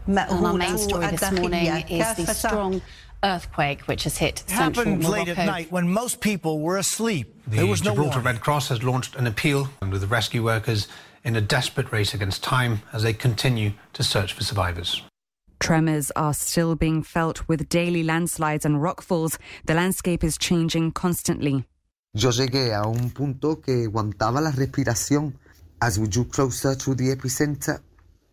Our 0.08 0.52
main 0.52 0.76
story 0.76 1.06
this 1.06 1.32
morning 1.32 1.66
is 1.88 2.14
the 2.16 2.34
strong 2.34 2.82
earthquake 3.24 3.82
which 3.82 4.04
has 4.04 4.18
hit 4.18 4.42
central 4.46 4.84
happened 4.84 5.02
Morocco. 5.02 5.18
late 5.18 5.28
at 5.28 5.46
night 5.46 5.72
when 5.72 5.88
most 5.88 6.20
people 6.20 6.60
were 6.60 6.76
asleep. 6.78 7.34
The 7.46 7.56
there 7.56 7.66
was 7.66 7.82
no 7.82 7.90
Gibraltar 7.90 8.18
warning. 8.18 8.34
Red 8.34 8.40
Cross 8.40 8.68
has 8.68 8.82
launched 8.82 9.16
an 9.16 9.26
appeal 9.26 9.68
with 9.80 10.00
the 10.00 10.06
rescue 10.06 10.44
workers 10.44 10.88
in 11.24 11.36
a 11.36 11.40
desperate 11.40 11.92
race 11.92 12.14
against 12.14 12.42
time 12.42 12.82
as 12.92 13.02
they 13.02 13.12
continue 13.12 13.72
to 13.92 14.02
search 14.02 14.32
for 14.32 14.42
survivors. 14.42 15.02
Tremors 15.60 16.10
are 16.16 16.34
still 16.34 16.74
being 16.74 17.04
felt 17.04 17.46
with 17.46 17.68
daily 17.68 18.02
landslides 18.02 18.64
and 18.64 18.76
rockfalls. 18.76 19.38
The 19.64 19.74
landscape 19.74 20.24
is 20.24 20.36
changing 20.36 20.90
constantly. 20.92 21.64
Yo 22.14 22.30
llegué 22.30 22.74
a 22.74 22.86
un 22.86 23.10
punto 23.10 23.56
que 23.56 23.86
aguantaba 23.86 24.42
la 24.42 24.50
respiración. 24.50 25.34
As 25.80 25.98
we 25.98 26.08
drew 26.08 26.24
closer 26.24 26.74
to 26.74 26.94
the 26.94 27.14
epicenter, 27.14 27.80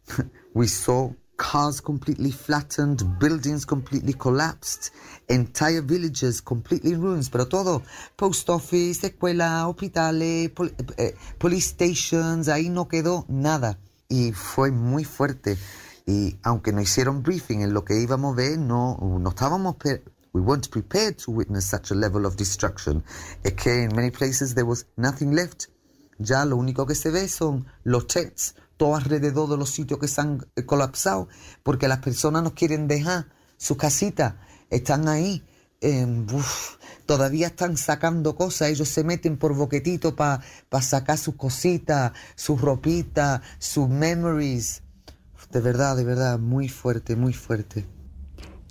we 0.54 0.68
saw 0.68 1.12
cars 1.40 1.82
completely 1.82 2.32
flattened, 2.32 3.18
buildings 3.18 3.66
completely 3.66 4.14
collapsed, 4.14 4.92
entire 5.30 5.82
villages 5.82 6.42
completely 6.42 6.92
in 6.92 7.02
ruins, 7.02 7.30
pero 7.30 7.48
todo, 7.48 7.82
post 8.18 8.50
office, 8.50 9.08
escuela, 9.08 9.66
hospitales, 9.68 10.50
pol 10.52 10.74
eh, 10.98 11.16
police 11.38 11.70
stations, 11.70 12.50
ahí 12.50 12.70
no 12.70 12.90
quedó 12.90 13.26
nada. 13.30 13.80
Y 14.10 14.34
fue 14.34 14.72
muy 14.72 15.06
fuerte. 15.06 15.58
Y 16.06 16.38
aunque 16.44 16.74
no 16.74 16.82
hicieron 16.82 17.24
briefing 17.24 17.62
en 17.62 17.74
lo 17.74 17.86
que 17.86 18.02
íbamos 18.02 18.34
a 18.34 18.36
ver, 18.36 18.60
no, 18.60 18.98
no 19.00 19.30
estábamos 19.30 19.78
we 20.34 20.42
weren't 20.42 20.70
prepared 20.70 21.18
to 21.18 21.32
witness 21.32 21.66
such 21.66 21.92
a 21.92 21.96
level 21.96 22.26
of 22.26 22.36
destruction. 22.36 23.04
Es 23.44 23.54
que 23.54 23.84
in 23.84 23.96
many 23.96 24.12
places 24.12 24.54
there 24.56 24.66
was 24.66 24.86
nothing 24.98 25.34
left. 25.34 25.68
Ya 26.20 26.44
lo 26.44 26.58
único 26.58 26.86
que 26.86 26.96
se 26.96 27.12
ve 27.12 27.30
son 27.30 27.66
los 27.86 28.08
tents, 28.08 28.56
todo 28.80 28.96
alrededor 28.96 29.50
de 29.50 29.58
los 29.58 29.72
sitios 29.72 30.00
que 30.00 30.08
han 30.22 30.48
eh, 30.56 30.66
colapsado, 30.66 31.28
porque 31.64 31.90
las 31.90 32.00
personas 32.00 32.44
no 32.44 32.56
quieren 32.56 32.88
dejar 32.88 33.28
sus 33.58 33.76
casitas, 33.76 34.36
están 34.70 35.10
ahí. 35.10 35.44
Eh, 35.82 36.06
uf, 36.34 36.78
todavía 37.06 37.48
están 37.48 37.76
sacando 37.76 38.36
cosas, 38.36 38.70
ellos 38.70 38.88
se 38.88 39.04
meten 39.04 39.38
por 39.38 39.54
boquetito 39.54 40.16
para 40.16 40.42
pa 40.70 40.82
sacar 40.82 41.18
sus 41.18 41.36
cositas, 41.36 42.14
sus 42.36 42.62
ropitas, 42.62 43.42
sus 43.60 43.90
memories. 43.90 44.82
De 45.52 45.60
verdad, 45.60 45.98
de 45.98 46.06
verdad, 46.06 46.40
muy 46.40 46.70
fuerte, 46.70 47.18
muy 47.18 47.34
fuerte. 47.34 47.86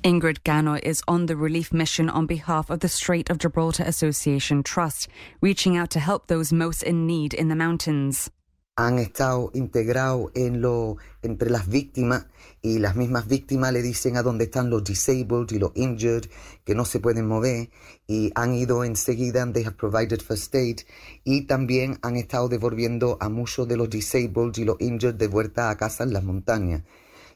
Ingrid 0.03 0.43
Gano 0.43 0.79
is 0.83 1.03
on 1.07 1.27
the 1.27 1.37
relief 1.37 1.71
mission 1.71 2.09
on 2.09 2.27
behalf 2.27 2.71
of 2.71 2.81
the 2.81 2.89
Strait 2.89 3.29
of 3.29 3.37
Gibraltar 3.37 3.85
Association 3.85 4.63
Trust, 4.63 5.09
reaching 5.43 5.77
out 5.77 5.91
to 5.91 5.99
help 5.99 6.29
those 6.29 6.51
most 6.51 6.83
in 6.83 7.07
need 7.07 7.35
in 7.35 7.49
the 7.49 7.57
mountains. 7.57 8.31
Han 8.79 9.01
estado 9.01 9.51
integrados 9.55 10.31
en 10.35 10.61
lo, 10.61 10.99
entre 11.23 11.51
las 11.51 11.69
víctimas 11.69 12.27
y 12.63 12.79
las 12.79 12.95
mismas 12.95 13.27
víctimas 13.27 13.73
le 13.73 13.83
dicen 13.83 14.17
a 14.17 14.23
dónde 14.23 14.45
están 14.45 14.71
los 14.71 14.85
disabled 14.85 15.51
y 15.51 15.59
los 15.59 15.73
injured 15.75 16.27
que 16.65 16.77
no 16.77 16.85
se 16.85 17.01
pueden 17.01 17.27
mover 17.27 17.71
y 18.07 18.31
han 18.37 18.55
ido 18.55 18.85
enseguida, 18.85 19.53
they 19.53 19.65
have 19.65 19.77
provided 19.77 20.21
first 20.23 20.55
aid 20.55 20.79
y 21.25 21.43
también 21.43 21.99
han 22.03 22.15
estado 22.15 22.49
devolviendo 22.49 23.19
a 23.21 23.29
muchos 23.29 23.67
de 23.67 23.77
los 23.77 23.91
disabled 23.91 24.57
y 24.59 24.65
los 24.65 24.81
injured 24.81 25.17
de 25.17 25.27
vuelta 25.27 25.71
a 25.71 25.77
casa 25.77 26.05
en 26.05 26.13
las 26.13 26.23
montañas. 26.23 26.85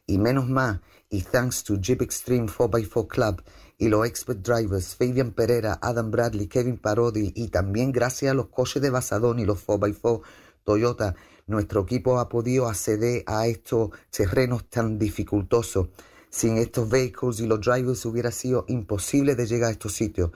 Y 0.07 0.19
menos 0.19 0.49
más, 0.49 0.81
y 1.11 1.23
thanks 1.23 1.65
to 1.65 1.77
Jeep 1.77 2.03
Extreme 2.03 2.47
4x4 2.47 3.09
Club 3.09 3.43
y 3.79 3.89
los 3.89 4.07
expert 4.07 4.47
drivers 4.47 4.95
Fabian 4.95 5.33
Pereira, 5.33 5.77
Adam 5.83 6.13
Bradley, 6.13 6.47
Kevin 6.47 6.79
Parodi 6.79 7.33
y 7.35 7.49
también 7.49 7.91
gracias 7.91 8.31
a 8.31 8.35
los 8.35 8.47
coches 8.47 8.81
de 8.81 8.91
Basadón 8.91 9.41
y 9.41 9.45
los 9.45 9.67
4x4 9.67 10.23
Toyota, 10.65 11.17
nuestro 11.47 11.83
equipo 11.83 12.19
ha 12.19 12.29
podido 12.29 12.69
acceder 12.69 13.25
a 13.27 13.47
estos 13.47 13.91
terrenos 14.11 14.69
tan 14.69 14.99
dificultosos. 14.99 15.89
Sin 16.31 16.57
estos 16.57 16.89
vehículos 16.89 17.41
y 17.41 17.47
los 17.47 17.61
drivers 17.61 18.07
hubiera 18.07 18.31
sido 18.31 18.65
imposible 18.69 19.35
de 19.35 19.47
llegar 19.47 19.69
a 19.69 19.73
estos 19.73 19.93
sitios. 19.93 20.31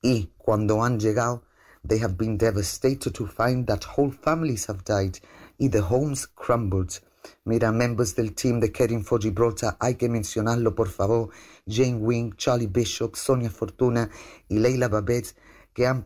Y 0.00 0.32
cuando 0.38 0.82
han 0.82 0.98
llegado, 0.98 1.42
they 1.86 2.00
have 2.00 2.14
been 2.14 2.38
devastated 2.38 3.12
to 3.12 3.26
find 3.26 3.66
that 3.66 3.84
whole 3.96 4.10
families 4.10 4.68
have 4.68 4.82
died 4.84 5.18
y 5.58 5.68
the 5.68 5.80
homes 5.80 6.26
crumbled. 6.26 7.00
Mira, 7.44 7.72
members 7.72 8.14
del 8.14 8.34
team 8.34 8.60
de 8.60 8.70
Caring 8.70 9.04
for 9.04 9.20
Gibraltar, 9.20 9.76
hay 9.80 9.94
que 9.94 10.08
mencionarlo 10.08 10.74
por 10.74 10.88
favor. 10.88 11.30
Jane 11.66 11.96
Wing, 11.96 12.34
Charlie 12.36 12.66
Bishop, 12.66 13.16
Sonia 13.16 13.50
Fortuna 13.50 14.10
y 14.48 14.58
Leila 14.58 14.88
Babette, 14.88 15.34
que 15.74 15.86
han 15.86 16.04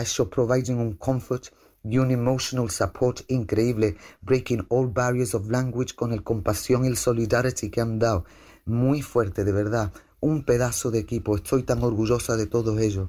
hecho 0.00 0.30
providing 0.30 0.78
un 0.78 0.94
comfort 0.94 1.50
y 1.84 1.98
un 1.98 2.10
emotional 2.10 2.70
support 2.70 3.22
increíble, 3.28 3.96
breaking 4.22 4.64
all 4.68 4.86
barriers 4.86 5.34
of 5.34 5.48
language 5.50 5.94
con 5.94 6.12
el 6.12 6.22
compasión 6.22 6.84
y 6.84 6.88
el 6.88 6.96
solidarity 6.96 7.70
que 7.70 7.80
han 7.80 7.98
dado. 7.98 8.24
Muy 8.64 9.02
fuerte, 9.02 9.44
de 9.44 9.52
verdad. 9.52 9.92
Un 10.20 10.44
pedazo 10.44 10.90
de 10.90 11.00
equipo. 11.00 11.36
Estoy 11.36 11.64
tan 11.64 11.82
orgullosa 11.82 12.36
de 12.36 12.46
todos 12.46 12.78
ellos. 12.78 13.08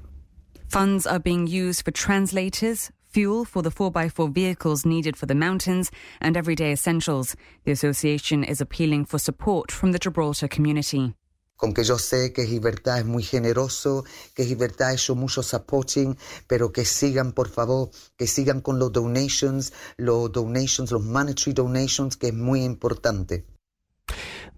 Funds 0.68 1.06
are 1.06 1.20
being 1.20 1.46
used 1.46 1.84
for 1.84 1.92
translators, 1.92 2.90
fuel 3.04 3.44
for 3.44 3.62
the 3.62 3.70
4x4 3.70 4.32
vehicles 4.32 4.84
needed 4.84 5.16
for 5.16 5.26
the 5.26 5.34
mountains, 5.34 5.90
and 6.20 6.36
everyday 6.36 6.72
essentials. 6.72 7.36
The 7.64 7.70
association 7.70 8.42
is 8.42 8.60
appealing 8.60 9.04
for 9.04 9.18
support 9.18 9.70
from 9.70 9.92
the 9.92 10.00
Gibraltar 10.00 10.48
community. 10.48 11.14
Con 11.56 11.72
que 11.72 11.84
yo 11.84 11.98
sé 11.98 12.32
que 12.32 12.46
Gibertad 12.46 12.98
es 12.98 13.04
muy 13.04 13.22
generoso, 13.22 14.04
que 14.34 14.44
Gibertad 14.44 14.88
ha 14.88 14.94
hecho 14.94 15.14
mucho 15.14 15.42
supporting, 15.42 16.16
pero 16.46 16.72
que 16.72 16.84
sigan, 16.84 17.32
por 17.32 17.48
favor, 17.48 17.90
que 18.16 18.26
sigan 18.26 18.60
con 18.60 18.78
los 18.78 18.92
donations, 18.92 19.72
los 19.96 20.30
donations, 20.32 20.90
los 20.90 21.02
monetary 21.02 21.52
donations, 21.52 22.16
que 22.16 22.28
es 22.28 22.34
muy 22.34 22.64
importante. 22.64 23.46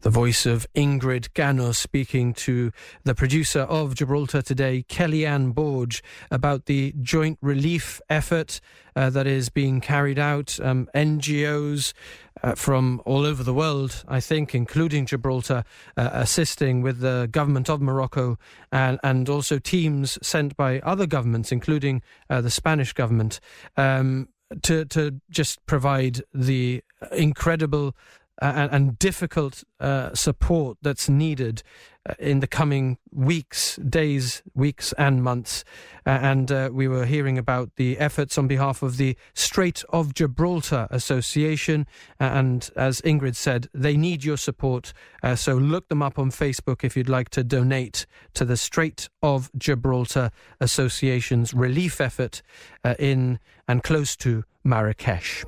The 0.07 0.11
voice 0.11 0.47
of 0.47 0.69
Ingrid 0.73 1.35
Gano 1.35 1.73
speaking 1.73 2.33
to 2.35 2.71
the 3.03 3.13
producer 3.13 3.63
of 3.63 3.97
Gibraltar 3.97 4.41
Today, 4.41 4.85
Kellyanne 4.89 5.53
Borge, 5.53 6.01
about 6.31 6.67
the 6.67 6.95
joint 7.03 7.41
relief 7.43 8.01
effort 8.09 8.61
uh, 8.95 9.11
that 9.11 9.27
is 9.27 9.49
being 9.49 9.81
carried 9.81 10.21
out. 10.21 10.61
Um, 10.63 10.89
NGOs 10.95 11.93
uh, 12.41 12.55
from 12.55 13.03
all 13.05 13.27
over 13.27 13.43
the 13.43 13.53
world, 13.53 14.05
I 14.07 14.21
think, 14.21 14.55
including 14.55 15.07
Gibraltar, 15.07 15.65
uh, 15.97 16.11
assisting 16.13 16.83
with 16.83 17.01
the 17.01 17.29
government 17.33 17.69
of 17.69 17.83
Morocco 17.83 18.39
and, 18.71 19.01
and 19.03 19.29
also 19.29 19.59
teams 19.59 20.21
sent 20.25 20.57
by 20.57 20.79
other 20.83 21.09
governments, 21.09 21.51
including 21.51 22.01
uh, 22.31 22.41
the 22.41 22.51
Spanish 22.51 22.93
government. 22.93 23.41
Um, 23.77 24.29
to 24.63 24.85
to 24.85 25.21
just 25.29 25.67
provide 25.67 26.23
the 26.33 26.81
incredible 27.11 27.97
and, 28.43 28.71
and, 28.73 28.99
difficult 28.99 29.65
uh, 29.81 30.15
support 30.15 30.79
that's 30.83 31.09
needed 31.09 31.63
uh, 32.09 32.15
in 32.19 32.41
the 32.41 32.47
coming 32.47 32.99
weeks, 33.11 33.77
days, 33.77 34.43
weeks, 34.55 34.93
and 34.99 35.23
months. 35.23 35.65
Uh, 36.07 36.11
and 36.11 36.75
we 36.75 36.87
were 36.87 37.07
hearing 37.07 37.39
about 37.39 37.75
the 37.77 37.99
efforts 37.99 38.39
on 38.39 38.47
behalf 38.47 38.83
of 38.83 38.97
the 38.97 39.17
Strait 39.35 39.85
of 39.91 40.15
Gibraltar 40.15 40.87
Association. 40.91 41.87
and 42.21 42.71
as 42.77 43.01
Ingrid 43.03 43.37
said, 43.37 43.69
they 43.73 43.97
need 43.97 44.25
your 44.25 44.37
support. 44.37 44.93
Uh, 45.23 45.35
so 45.35 45.55
look 45.55 45.89
them 45.89 46.03
up 46.03 46.19
on 46.19 46.31
Facebook 46.31 46.85
if 46.85 46.97
you'd 46.97 47.09
like 47.09 47.31
to 47.31 47.43
donate 47.43 48.07
to 48.35 48.45
the 48.45 48.57
Strait 48.57 49.09
of 49.23 49.51
Gibraltar 49.57 50.31
Association's 50.61 51.55
relief 51.55 52.01
effort 52.01 52.43
uh, 52.85 52.95
in 52.99 53.39
and 53.67 53.83
close 53.83 54.17
to 54.17 54.45
Marrakesh. 54.65 55.45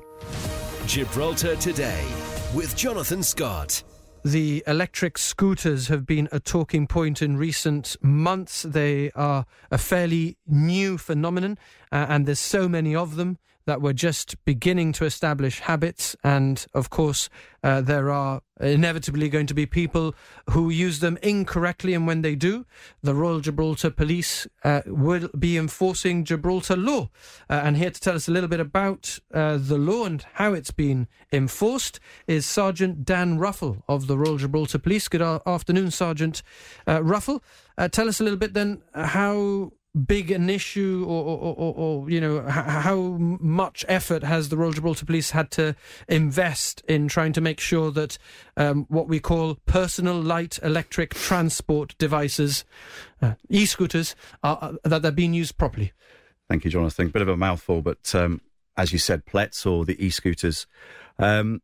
Gibraltar 0.85 1.55
Today 1.55 2.03
with 2.53 2.75
Jonathan 2.75 3.21
Scott. 3.21 3.83
The 4.25 4.63
electric 4.65 5.17
scooters 5.17 5.87
have 5.87 6.05
been 6.05 6.27
a 6.31 6.39
talking 6.39 6.87
point 6.87 7.21
in 7.21 7.37
recent 7.37 7.95
months. 8.01 8.63
They 8.63 9.11
are 9.11 9.45
a 9.71 9.77
fairly 9.77 10.37
new 10.47 10.97
phenomenon, 10.97 11.57
uh, 11.91 12.07
and 12.09 12.25
there's 12.25 12.39
so 12.39 12.67
many 12.67 12.95
of 12.95 13.15
them 13.15 13.37
that 13.69 13.83
we're 13.83 13.93
just 13.93 14.43
beginning 14.45 14.91
to 14.91 15.05
establish 15.05 15.59
habits. 15.59 16.15
And 16.23 16.65
of 16.73 16.89
course, 16.89 17.29
uh, 17.63 17.81
there 17.81 18.09
are 18.09 18.41
inevitably 18.59 19.29
going 19.29 19.45
to 19.45 19.53
be 19.53 19.67
people 19.67 20.15
who 20.49 20.71
use 20.71 21.01
them 21.01 21.19
incorrectly. 21.21 21.93
And 21.93 22.07
when 22.07 22.23
they 22.23 22.33
do, 22.33 22.65
the 23.03 23.13
Royal 23.13 23.41
Gibraltar 23.41 23.91
Police 23.91 24.47
uh, 24.63 24.81
will 24.87 25.29
be 25.37 25.55
enforcing 25.55 26.25
Gibraltar 26.25 26.75
law. 26.75 27.09
Uh, 27.47 27.61
and 27.63 27.77
here 27.77 27.91
to 27.91 28.01
tell 28.01 28.15
us 28.15 28.27
a 28.27 28.31
little 28.31 28.49
bit 28.49 28.59
about 28.59 29.19
uh, 29.35 29.59
the 29.61 29.77
law 29.77 30.05
and 30.05 30.25
how 30.33 30.53
it's 30.53 30.71
been 30.71 31.07
enforced 31.31 31.99
is 32.25 32.47
Sergeant 32.47 33.05
Dan 33.05 33.37
Ruffle 33.37 33.83
of 33.87 34.07
the 34.07 34.17
Royal 34.17 34.37
Gibraltar 34.37 34.79
Police. 34.79 35.07
Good 35.07 35.21
afternoon, 35.21 35.91
Sergeant 35.91 36.41
uh, 36.87 37.03
Ruffle. 37.03 37.43
Uh, 37.77 37.87
tell 37.87 38.09
us 38.09 38.19
a 38.19 38.23
little 38.23 38.39
bit 38.39 38.55
then 38.55 38.81
how 38.95 39.73
big 40.05 40.31
an 40.31 40.49
issue 40.49 41.05
or, 41.07 41.23
or, 41.23 41.55
or, 41.55 41.73
or 41.75 42.09
you 42.09 42.21
know 42.21 42.41
how 42.41 42.95
much 43.39 43.85
effort 43.87 44.23
has 44.23 44.49
the 44.49 44.57
Royal 44.57 44.71
Gibraltar 44.71 45.05
Police 45.05 45.31
had 45.31 45.51
to 45.51 45.75
invest 46.07 46.81
in 46.87 47.07
trying 47.07 47.33
to 47.33 47.41
make 47.41 47.59
sure 47.59 47.91
that 47.91 48.17
um, 48.57 48.85
what 48.89 49.07
we 49.07 49.19
call 49.19 49.55
personal 49.65 50.19
light 50.19 50.59
electric 50.63 51.13
transport 51.13 51.95
devices, 51.97 52.65
uh, 53.21 53.33
e-scooters, 53.49 54.15
are, 54.43 54.73
that 54.83 55.01
they're 55.01 55.11
being 55.11 55.33
used 55.33 55.57
properly? 55.57 55.93
Thank 56.49 56.65
you, 56.65 56.71
Jonathan. 56.71 57.09
Bit 57.09 57.21
of 57.21 57.27
a 57.27 57.37
mouthful, 57.37 57.81
but 57.81 58.13
um, 58.15 58.41
as 58.77 58.91
you 58.91 58.99
said, 58.99 59.25
PLETs 59.25 59.65
or 59.65 59.85
the 59.85 60.03
e-scooters. 60.03 60.67
Um, 61.17 61.61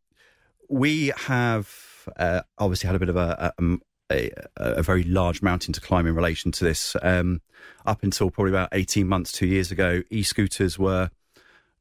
we 0.70 1.12
have 1.18 1.70
uh, 2.18 2.42
obviously 2.58 2.88
had 2.88 2.96
a 2.96 3.00
bit 3.00 3.10
of 3.10 3.16
a, 3.16 3.54
a, 3.58 3.78
a, 4.12 4.32
a, 4.56 4.84
very 4.84 5.04
large 5.04 5.42
mountain 5.42 5.74
to 5.74 5.82
climb 5.82 6.08
in 6.08 6.16
relation 6.16 6.52
to 6.52 6.64
this. 6.64 6.96
Um, 7.02 7.42
up 7.86 8.04
until 8.04 8.30
probably 8.30 8.52
about 8.52 8.70
18 8.72 9.08
months, 9.08 9.32
two 9.32 9.48
years 9.48 9.72
ago, 9.72 10.04
e 10.10 10.24
scooters 10.24 10.78
were 10.78 11.10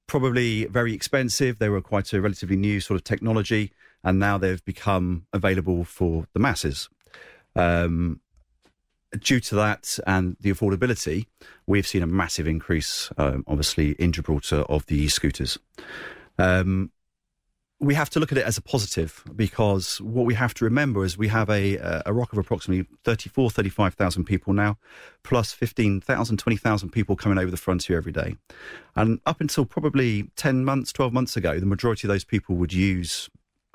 probably 0.06 0.66
very 0.66 0.94
expensive. 0.94 1.58
They 1.58 1.68
were 1.68 1.80
quite 1.80 2.12
a 2.12 2.20
relatively 2.20 2.56
new 2.56 2.80
sort 2.80 2.96
of 2.96 3.04
technology, 3.04 3.72
and 4.02 4.18
now 4.18 4.38
they've 4.38 4.64
become 4.64 5.26
available 5.32 5.84
for 5.84 6.26
the 6.32 6.40
masses. 6.40 6.88
Um, 7.56 8.20
due 9.18 9.40
to 9.40 9.54
that 9.54 9.98
and 10.06 10.36
the 10.40 10.50
affordability, 10.50 11.26
we've 11.66 11.86
seen 11.86 12.02
a 12.02 12.06
massive 12.06 12.46
increase, 12.46 13.10
um, 13.16 13.44
obviously, 13.46 13.92
in 13.92 14.12
Gibraltar 14.12 14.62
of 14.62 14.86
the 14.86 14.96
e 14.96 15.08
scooters. 15.08 15.58
Um, 16.38 16.90
we 17.80 17.94
have 17.94 18.08
to 18.10 18.20
look 18.20 18.32
at 18.32 18.38
it 18.38 18.46
as 18.46 18.56
a 18.56 18.62
positive 18.62 19.24
because 19.34 20.00
what 20.00 20.24
we 20.24 20.34
have 20.34 20.54
to 20.54 20.64
remember 20.64 21.04
is 21.04 21.18
we 21.18 21.28
have 21.28 21.50
a, 21.50 21.76
a 22.06 22.12
ROC 22.12 22.32
of 22.32 22.38
approximately 22.38 22.86
34, 23.04 23.50
35,000 23.50 24.24
people 24.24 24.52
now, 24.52 24.78
plus 25.22 25.52
15,000, 25.52 26.36
20,000 26.36 26.90
people 26.90 27.16
coming 27.16 27.38
over 27.38 27.50
the 27.50 27.56
frontier 27.56 27.96
every 27.96 28.12
day. 28.12 28.36
And 28.94 29.20
up 29.26 29.40
until 29.40 29.64
probably 29.64 30.30
10 30.36 30.64
months, 30.64 30.92
12 30.92 31.12
months 31.12 31.36
ago, 31.36 31.58
the 31.58 31.66
majority 31.66 32.06
of 32.06 32.10
those 32.10 32.24
people 32.24 32.54
would 32.56 32.72
use 32.72 33.28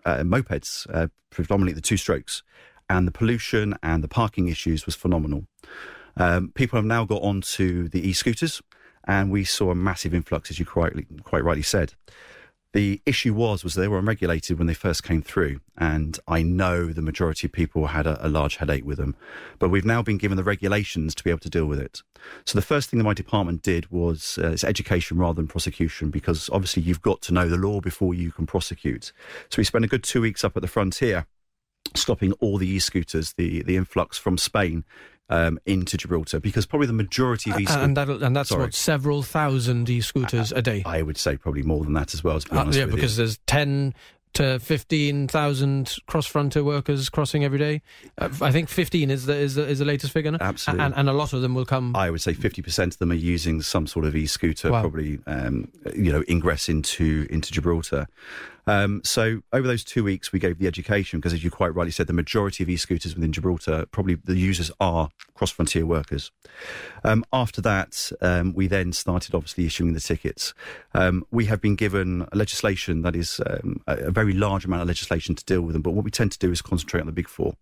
uh, 0.06 0.18
mopeds, 0.20 0.88
uh, 0.94 1.08
predominantly 1.30 1.74
the 1.74 1.82
two 1.82 1.98
strokes, 1.98 2.42
and 2.90 3.06
the 3.06 3.12
pollution 3.12 3.76
and 3.84 4.04
the 4.04 4.08
parking 4.08 4.48
issues 4.48 4.86
was 4.86 4.96
phenomenal. 4.96 5.46
Um, 6.16 6.52
people 6.56 6.78
have 6.78 6.86
now 6.86 7.06
got 7.06 7.22
onto 7.22 7.90
the 7.90 8.08
e 8.08 8.14
scooters, 8.14 8.62
and 9.06 9.30
we 9.30 9.44
saw 9.44 9.72
a 9.72 9.76
massive 9.76 10.14
influx, 10.14 10.50
as 10.50 10.58
you 10.58 10.66
quite, 10.66 10.94
quite 11.24 11.44
rightly 11.44 11.64
said 11.64 11.94
the 12.74 13.02
issue 13.06 13.34
was 13.34 13.64
was 13.64 13.74
they 13.74 13.88
were 13.88 13.98
unregulated 13.98 14.58
when 14.58 14.68
they 14.68 14.74
first 14.74 15.04
came 15.04 15.22
through, 15.22 15.60
and 15.78 16.20
I 16.28 16.44
know 16.44 16.88
the 16.88 17.02
majority 17.02 17.48
of 17.48 17.52
people 17.52 17.88
had 17.88 18.06
a, 18.06 18.26
a, 18.26 18.30
large 18.30 18.58
headache 18.58 18.86
with 18.86 18.98
them. 18.98 19.16
But 19.58 19.70
we've 19.70 19.86
now 19.86 20.02
been 20.04 20.18
given 20.18 20.38
the 20.38 20.44
regulations 20.44 21.16
to 21.16 21.24
be 21.24 21.32
able 21.32 21.40
to 21.40 21.50
deal 21.50 21.66
with 21.66 21.80
it. 21.80 22.04
So 22.46 22.58
the 22.58 22.66
first 22.66 22.90
thing 22.90 23.00
that 23.00 23.06
my 23.06 23.14
department 23.14 23.64
did 23.64 23.90
was 23.90 24.38
uh, 24.42 24.52
it's 24.52 24.64
education 24.64 25.18
rather 25.18 25.36
than 25.36 25.48
prosecution, 25.48 26.12
because 26.12 26.50
obviously 26.52 26.84
you've 26.84 27.02
got 27.02 27.22
to 27.24 27.34
know 27.34 27.50
the 27.50 27.58
law 27.58 27.82
before 27.82 28.14
you 28.14 28.32
can 28.32 28.46
prosecute. 28.46 29.12
So 29.50 29.58
we 29.58 29.64
spent 29.64 29.86
a 29.86 29.90
good 29.90 30.04
two 30.04 30.22
weeks 30.22 30.44
up 30.44 30.56
at 30.56 30.62
the 30.62 30.68
frontier 30.68 31.26
stopping 31.96 32.34
all 32.34 32.58
the 32.58 32.68
e-scooters, 32.68 33.34
the, 33.34 33.63
the 33.63 33.76
influx 33.76 34.18
from 34.18 34.38
Spain 34.38 34.84
um, 35.30 35.60
into 35.65 35.98
Gibraltar 35.98 36.39
because 36.39 36.65
probably 36.65 36.88
the 36.88 36.94
majority 36.94 37.52
of 37.52 37.60
e-scooters... 37.60 37.84
And, 37.84 37.98
that, 37.98 38.10
and 38.10 38.36
that's 38.36 38.50
sorry. 38.50 38.63
what, 38.63 38.74
several 38.74 39.24
thousand 39.24 39.89
e-scooters 39.89 40.52
uh, 40.52 40.58
a 40.58 40.62
day? 40.62 40.84
I 40.86 41.02
would 41.02 41.18
say 41.18 41.38
probably 41.38 41.63
more 41.63 41.84
than 41.84 41.94
that 41.94 42.13
as 42.13 42.24
well, 42.24 42.39
to 42.39 42.50
be 42.50 42.56
uh, 42.56 42.62
honest 42.62 42.80
Yeah, 42.80 42.86
because 42.86 43.18
you. 43.18 43.26
there's 43.26 43.38
10 43.48 43.94
to 44.32 44.60
15,000 44.60 45.96
cross-frontier 46.06 46.63
workers 46.63 47.10
crossing 47.10 47.44
every 47.44 47.58
day. 47.58 47.82
Uh, 48.18 48.30
I 48.42 48.52
think 48.52 48.70
15 48.70 49.10
is 49.10 49.26
the, 49.26 49.36
is 49.36 49.56
the, 49.56 49.68
is 49.68 49.80
the 49.80 49.86
latest 49.86 50.13
figure. 50.13 50.38
Absolutely. 50.39 50.86
And, 50.86 50.94
and, 50.96 51.10
a 51.10 51.13
lot 51.13 51.34
of 51.34 51.42
them 51.42 51.56
will 51.56 51.65
come... 51.65 51.96
I 51.96 52.10
would 52.12 52.22
say 52.22 52.34
50% 52.34 52.88
of 52.88 52.98
them 53.00 53.12
are 53.12 53.15
using 53.15 53.62
some 53.62 53.88
sort 53.88 54.06
of 54.06 54.15
e-scooter, 54.15 54.72
wow. 54.72 54.82
probably, 54.82 55.20
um, 55.26 55.72
you 55.96 56.12
know, 56.12 56.24
ingress 56.30 56.70
into, 56.70 57.28
into 57.30 57.52
Gibraltar. 57.52 58.08
Um, 58.70 59.02
so 59.04 59.42
over 59.52 59.68
those 59.68 59.84
two 59.84 60.04
weeks, 60.04 60.32
we 60.32 60.38
gave 60.38 60.60
the 60.60 60.68
education 60.68 61.20
because, 61.20 61.34
as 61.34 61.44
you 61.44 61.50
quite 61.50 61.74
rightly 61.74 61.90
said, 61.90 62.06
the 62.06 62.14
majority 62.14 62.64
of 62.64 62.70
e-scooters 62.70 63.16
within 63.16 63.32
Gibraltar, 63.32 63.88
probably 63.88 64.14
the 64.14 64.38
users 64.38 64.70
are 64.80 65.10
cross-frontier 65.34 65.88
workers. 65.88 66.32
Um, 67.04 67.26
after 67.34 67.62
that, 67.62 68.12
um, 68.22 68.54
we 68.54 68.68
then 68.68 68.94
started 68.94 69.34
obviously 69.34 69.66
issuing 69.66 69.94
the 69.94 70.00
tickets. 70.00 70.54
Um, 70.94 71.26
we 71.32 71.46
have 71.46 71.62
been 71.62 71.76
given 71.76 72.28
legislation 72.32 73.02
that 73.02 73.16
is 73.16 73.42
um, 73.48 73.82
a, 73.88 73.96
a 73.96 74.12
very 74.12 74.34
large 74.34 74.66
amount 74.66 74.84
of 74.84 74.88
legislation 74.88 75.34
to 75.34 75.44
deal 75.46 75.62
with 75.62 75.74
them, 75.74 75.82
but 75.82 75.96
what 75.96 76.06
we 76.06 76.12
tend 76.12 76.32
to 76.34 76.40
do 76.40 76.52
is 76.52 76.62
concentrate 76.62 77.02
on 77.02 77.08
the 77.08 77.12
big 77.12 77.28
four. 77.28 77.56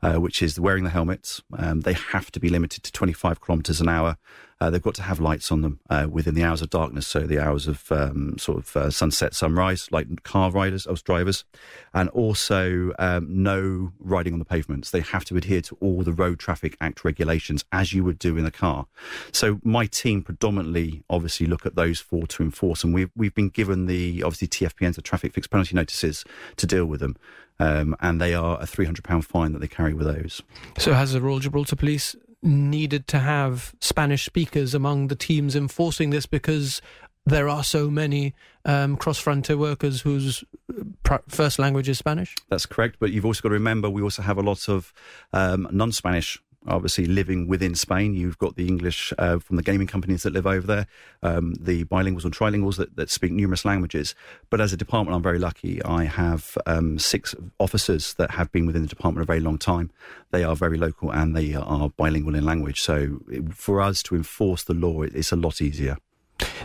Uh, 0.00 0.14
which 0.14 0.42
is 0.42 0.60
wearing 0.60 0.84
the 0.84 0.90
helmets. 0.90 1.42
Um, 1.58 1.80
they 1.80 1.94
have 1.94 2.30
to 2.30 2.38
be 2.38 2.48
limited 2.48 2.84
to 2.84 2.92
25 2.92 3.40
kilometres 3.40 3.80
an 3.80 3.88
hour. 3.88 4.16
Uh, 4.60 4.70
they've 4.70 4.82
got 4.82 4.94
to 4.94 5.02
have 5.02 5.20
lights 5.20 5.52
on 5.52 5.60
them 5.60 5.80
uh, 5.90 6.06
within 6.10 6.34
the 6.34 6.42
hours 6.42 6.62
of 6.62 6.70
darkness, 6.70 7.06
so 7.06 7.20
the 7.20 7.38
hours 7.38 7.66
of 7.66 7.90
um, 7.92 8.38
sort 8.38 8.58
of 8.58 8.76
uh, 8.76 8.90
sunset, 8.90 9.34
sunrise, 9.34 9.88
like 9.90 10.22
car 10.22 10.50
riders, 10.50 10.86
us 10.86 11.02
drivers, 11.02 11.44
and 11.92 12.08
also 12.10 12.92
um, 12.98 13.26
no 13.42 13.92
riding 13.98 14.32
on 14.32 14.38
the 14.38 14.44
pavements. 14.46 14.90
They 14.90 15.00
have 15.00 15.26
to 15.26 15.36
adhere 15.36 15.60
to 15.62 15.76
all 15.80 16.02
the 16.02 16.12
Road 16.12 16.38
Traffic 16.38 16.76
Act 16.80 17.04
regulations 17.04 17.64
as 17.70 17.92
you 17.92 18.02
would 18.04 18.18
do 18.18 18.38
in 18.38 18.46
a 18.46 18.50
car. 18.50 18.86
So 19.30 19.60
my 19.62 19.86
team 19.86 20.22
predominantly, 20.22 21.02
obviously, 21.10 21.46
look 21.46 21.66
at 21.66 21.74
those 21.74 22.00
four 22.00 22.26
to 22.28 22.42
enforce, 22.42 22.82
and 22.82 22.94
we've 22.94 23.10
we've 23.14 23.34
been 23.34 23.50
given 23.50 23.86
the 23.86 24.22
obviously 24.22 24.48
TFPNs, 24.48 24.94
the 24.94 25.02
traffic 25.02 25.34
fixed 25.34 25.50
penalty 25.50 25.74
notices, 25.74 26.24
to 26.56 26.66
deal 26.66 26.86
with 26.86 27.00
them. 27.00 27.16
Um, 27.58 27.96
and 28.00 28.20
they 28.20 28.34
are 28.34 28.60
a 28.60 28.66
£300 28.66 29.24
fine 29.24 29.52
that 29.52 29.60
they 29.60 29.66
carry 29.66 29.94
with 29.94 30.06
those. 30.06 30.42
So, 30.76 30.92
has 30.92 31.14
the 31.14 31.22
Royal 31.22 31.38
Gibraltar 31.38 31.74
Police 31.74 32.14
needed 32.42 33.06
to 33.08 33.18
have 33.18 33.74
Spanish 33.80 34.24
speakers 34.24 34.74
among 34.74 35.08
the 35.08 35.16
teams 35.16 35.56
enforcing 35.56 36.10
this 36.10 36.26
because 36.26 36.80
there 37.26 37.48
are 37.48 37.64
so 37.64 37.90
many 37.90 38.34
um, 38.64 38.96
cross 38.96 39.18
frontier 39.18 39.56
workers 39.56 40.00
whose 40.00 40.44
pr- 41.02 41.16
first 41.28 41.58
language 41.58 41.88
is 41.88 41.98
Spanish? 41.98 42.34
That's 42.48 42.66
correct, 42.66 42.96
but 43.00 43.10
you've 43.10 43.26
also 43.26 43.42
got 43.42 43.48
to 43.48 43.54
remember 43.54 43.90
we 43.90 44.02
also 44.02 44.22
have 44.22 44.38
a 44.38 44.42
lot 44.42 44.68
of 44.68 44.92
um, 45.32 45.68
non 45.72 45.92
Spanish 45.92 46.40
obviously 46.66 47.06
living 47.06 47.46
within 47.46 47.74
Spain. 47.74 48.14
You've 48.14 48.38
got 48.38 48.56
the 48.56 48.66
English 48.66 49.12
uh, 49.18 49.38
from 49.38 49.56
the 49.56 49.62
gaming 49.62 49.86
companies 49.86 50.22
that 50.22 50.32
live 50.32 50.46
over 50.46 50.66
there, 50.66 50.86
um, 51.22 51.54
the 51.60 51.84
bilinguals 51.84 52.24
and 52.24 52.34
trilinguals 52.34 52.76
that, 52.76 52.96
that, 52.96 53.10
speak 53.10 53.32
numerous 53.32 53.64
languages. 53.64 54.14
But 54.50 54.60
as 54.60 54.72
a 54.72 54.76
department, 54.76 55.16
I'm 55.16 55.22
very 55.22 55.38
lucky. 55.38 55.82
I 55.84 56.04
have 56.04 56.58
um, 56.66 56.98
six 56.98 57.34
officers 57.58 58.14
that 58.14 58.32
have 58.32 58.50
been 58.52 58.66
within 58.66 58.82
the 58.82 58.88
department 58.88 59.22
a 59.22 59.26
very 59.26 59.40
long 59.40 59.58
time. 59.58 59.90
They 60.30 60.44
are 60.44 60.56
very 60.56 60.78
local 60.78 61.10
and 61.10 61.36
they 61.36 61.54
are 61.54 61.90
bilingual 61.90 62.34
in 62.34 62.44
language. 62.44 62.80
So 62.80 63.20
for 63.52 63.80
us 63.80 64.02
to 64.04 64.14
enforce 64.14 64.64
the 64.64 64.74
law, 64.74 65.02
it's 65.02 65.32
a 65.32 65.36
lot 65.36 65.62
easier. 65.62 65.96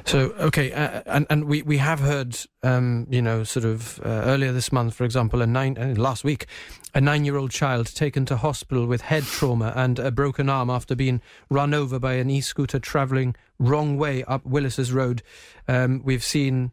So 0.06 0.34
okay, 0.40 0.72
uh, 0.74 1.04
and 1.06 1.26
and 1.30 1.46
we 1.46 1.62
we 1.62 1.78
have 1.78 2.00
heard, 2.00 2.38
um, 2.64 3.08
you 3.10 3.22
know, 3.22 3.44
sort 3.44 3.66
of 3.66 4.00
uh, 4.00 4.10
earlier 4.26 4.52
this 4.52 4.72
month, 4.72 4.94
for 4.96 5.06
example, 5.06 5.42
a 5.42 5.48
nine 5.48 5.78
uh, 5.78 5.94
last 5.96 6.24
week, 6.24 6.48
a 6.94 7.00
nine-year-old 7.00 7.52
child 7.52 7.96
taken 7.96 8.26
to 8.26 8.38
hospital 8.38 8.86
with 8.88 9.02
head 9.02 9.24
trauma 9.24 9.72
and 9.76 10.00
a 10.00 10.12
broken 10.12 10.50
arm 10.50 10.70
after 10.70 10.96
being 10.96 11.22
run 11.50 11.74
over 11.74 12.00
by 12.00 12.14
an 12.14 12.30
e-scooter 12.30 12.80
travelling 12.80 13.36
wrong 13.60 13.98
way 13.98 14.24
up 14.26 14.46
Willis's 14.46 14.92
Road. 14.92 15.22
Um, 15.68 16.02
we've 16.04 16.24
seen 16.24 16.72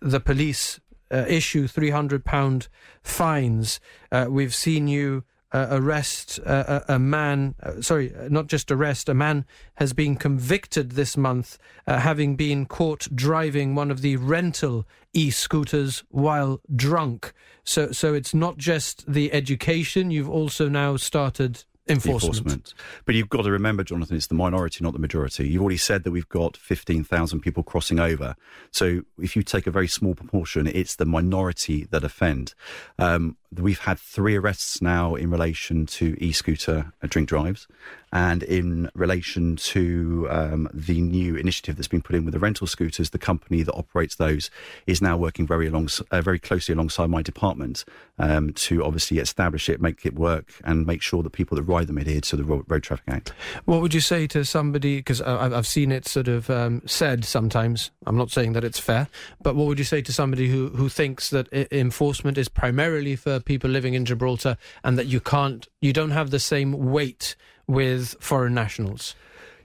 the 0.00 0.20
police 0.20 0.80
uh, 1.10 1.24
issue 1.28 1.66
three 1.66 1.90
hundred 1.90 2.24
pound 2.24 2.68
fines. 3.02 3.80
Uh, 4.12 4.26
we've 4.30 4.54
seen 4.54 4.88
you 4.88 5.24
uh, 5.52 5.66
arrest 5.70 6.38
uh, 6.44 6.80
a, 6.88 6.94
a, 6.94 6.98
man, 6.98 7.54
uh, 7.62 7.80
sorry, 7.80 8.12
not 8.28 8.48
just 8.48 8.70
arrest, 8.70 9.08
a 9.08 9.14
man 9.14 9.44
has 9.76 9.92
been 9.92 10.16
convicted 10.16 10.92
this 10.92 11.16
month, 11.16 11.58
uh, 11.86 11.98
having 11.98 12.36
been 12.36 12.66
caught 12.66 13.08
driving 13.14 13.74
one 13.74 13.90
of 13.90 14.02
the 14.02 14.16
rental 14.16 14.86
e 15.14 15.30
scooters 15.30 16.04
while 16.10 16.60
drunk. 16.74 17.32
So, 17.64 17.92
so 17.92 18.14
it's 18.14 18.34
not 18.34 18.58
just 18.58 19.10
the 19.10 19.32
education, 19.32 20.10
you've 20.10 20.28
also 20.28 20.68
now 20.68 20.96
started 20.96 21.64
Enforcement. 21.88 22.36
enforcement. 22.36 22.74
But 23.04 23.14
you've 23.14 23.28
got 23.28 23.42
to 23.42 23.50
remember, 23.50 23.84
Jonathan, 23.84 24.16
it's 24.16 24.26
the 24.26 24.34
minority, 24.34 24.84
not 24.84 24.92
the 24.92 24.98
majority. 24.98 25.48
You've 25.48 25.62
already 25.62 25.76
said 25.76 26.04
that 26.04 26.10
we've 26.10 26.28
got 26.28 26.56
15,000 26.56 27.40
people 27.40 27.62
crossing 27.62 27.98
over. 27.98 28.36
So 28.70 29.02
if 29.18 29.36
you 29.36 29.42
take 29.42 29.66
a 29.66 29.70
very 29.70 29.88
small 29.88 30.14
proportion, 30.14 30.66
it's 30.66 30.96
the 30.96 31.06
minority 31.06 31.84
that 31.90 32.04
offend. 32.04 32.54
Um, 32.98 33.36
we've 33.56 33.80
had 33.80 33.98
three 33.98 34.36
arrests 34.36 34.82
now 34.82 35.14
in 35.14 35.30
relation 35.30 35.86
to 35.86 36.16
e-scooter 36.22 36.92
drink 37.04 37.28
drives 37.28 37.66
and 38.12 38.42
in 38.42 38.90
relation 38.94 39.56
to 39.56 40.26
um, 40.30 40.68
the 40.72 41.00
new 41.00 41.36
initiative 41.36 41.76
that's 41.76 41.88
been 41.88 42.02
put 42.02 42.16
in 42.16 42.24
with 42.24 42.34
the 42.34 42.40
rental 42.40 42.66
scooters 42.66 43.10
the 43.10 43.18
company 43.18 43.62
that 43.62 43.72
operates 43.74 44.16
those 44.16 44.50
is 44.86 45.00
now 45.00 45.16
working 45.16 45.46
very 45.46 45.66
along, 45.66 45.88
uh, 46.10 46.20
very 46.20 46.38
closely 46.38 46.74
alongside 46.74 47.08
my 47.08 47.22
department 47.22 47.84
um, 48.18 48.52
to 48.52 48.84
obviously 48.84 49.18
establish 49.18 49.68
it 49.68 49.80
make 49.80 50.04
it 50.04 50.14
work 50.14 50.52
and 50.64 50.86
make 50.86 51.02
sure 51.02 51.22
that 51.22 51.30
people 51.30 51.56
that 51.56 51.62
ride 51.62 51.86
them 51.86 51.98
adhere 51.98 52.20
to 52.20 52.36
the 52.36 52.44
road 52.44 52.82
traffic 52.82 53.04
act 53.08 53.32
what 53.64 53.80
would 53.80 53.94
you 53.94 54.00
say 54.00 54.26
to 54.26 54.44
somebody 54.44 54.96
because 54.96 55.20
i've 55.22 55.66
seen 55.66 55.92
it 55.92 56.06
sort 56.06 56.28
of 56.28 56.50
um, 56.50 56.82
said 56.86 57.24
sometimes 57.24 57.90
i'm 58.06 58.16
not 58.16 58.30
saying 58.30 58.52
that 58.52 58.64
it's 58.64 58.78
fair 58.78 59.08
but 59.40 59.54
what 59.54 59.66
would 59.66 59.78
you 59.78 59.84
say 59.84 60.02
to 60.02 60.12
somebody 60.12 60.48
who, 60.48 60.68
who 60.70 60.88
thinks 60.88 61.30
that 61.30 61.48
enforcement 61.72 62.38
is 62.38 62.48
primarily 62.48 63.16
for 63.16 63.40
people 63.40 63.70
living 63.70 63.94
in 63.94 64.04
Gibraltar 64.04 64.56
and 64.84 64.98
that 64.98 65.06
you 65.06 65.20
can't, 65.20 65.66
you 65.80 65.92
don't 65.92 66.10
have 66.10 66.30
the 66.30 66.40
same 66.40 66.72
weight 66.90 67.36
with 67.66 68.16
foreign 68.20 68.54
nationals? 68.54 69.14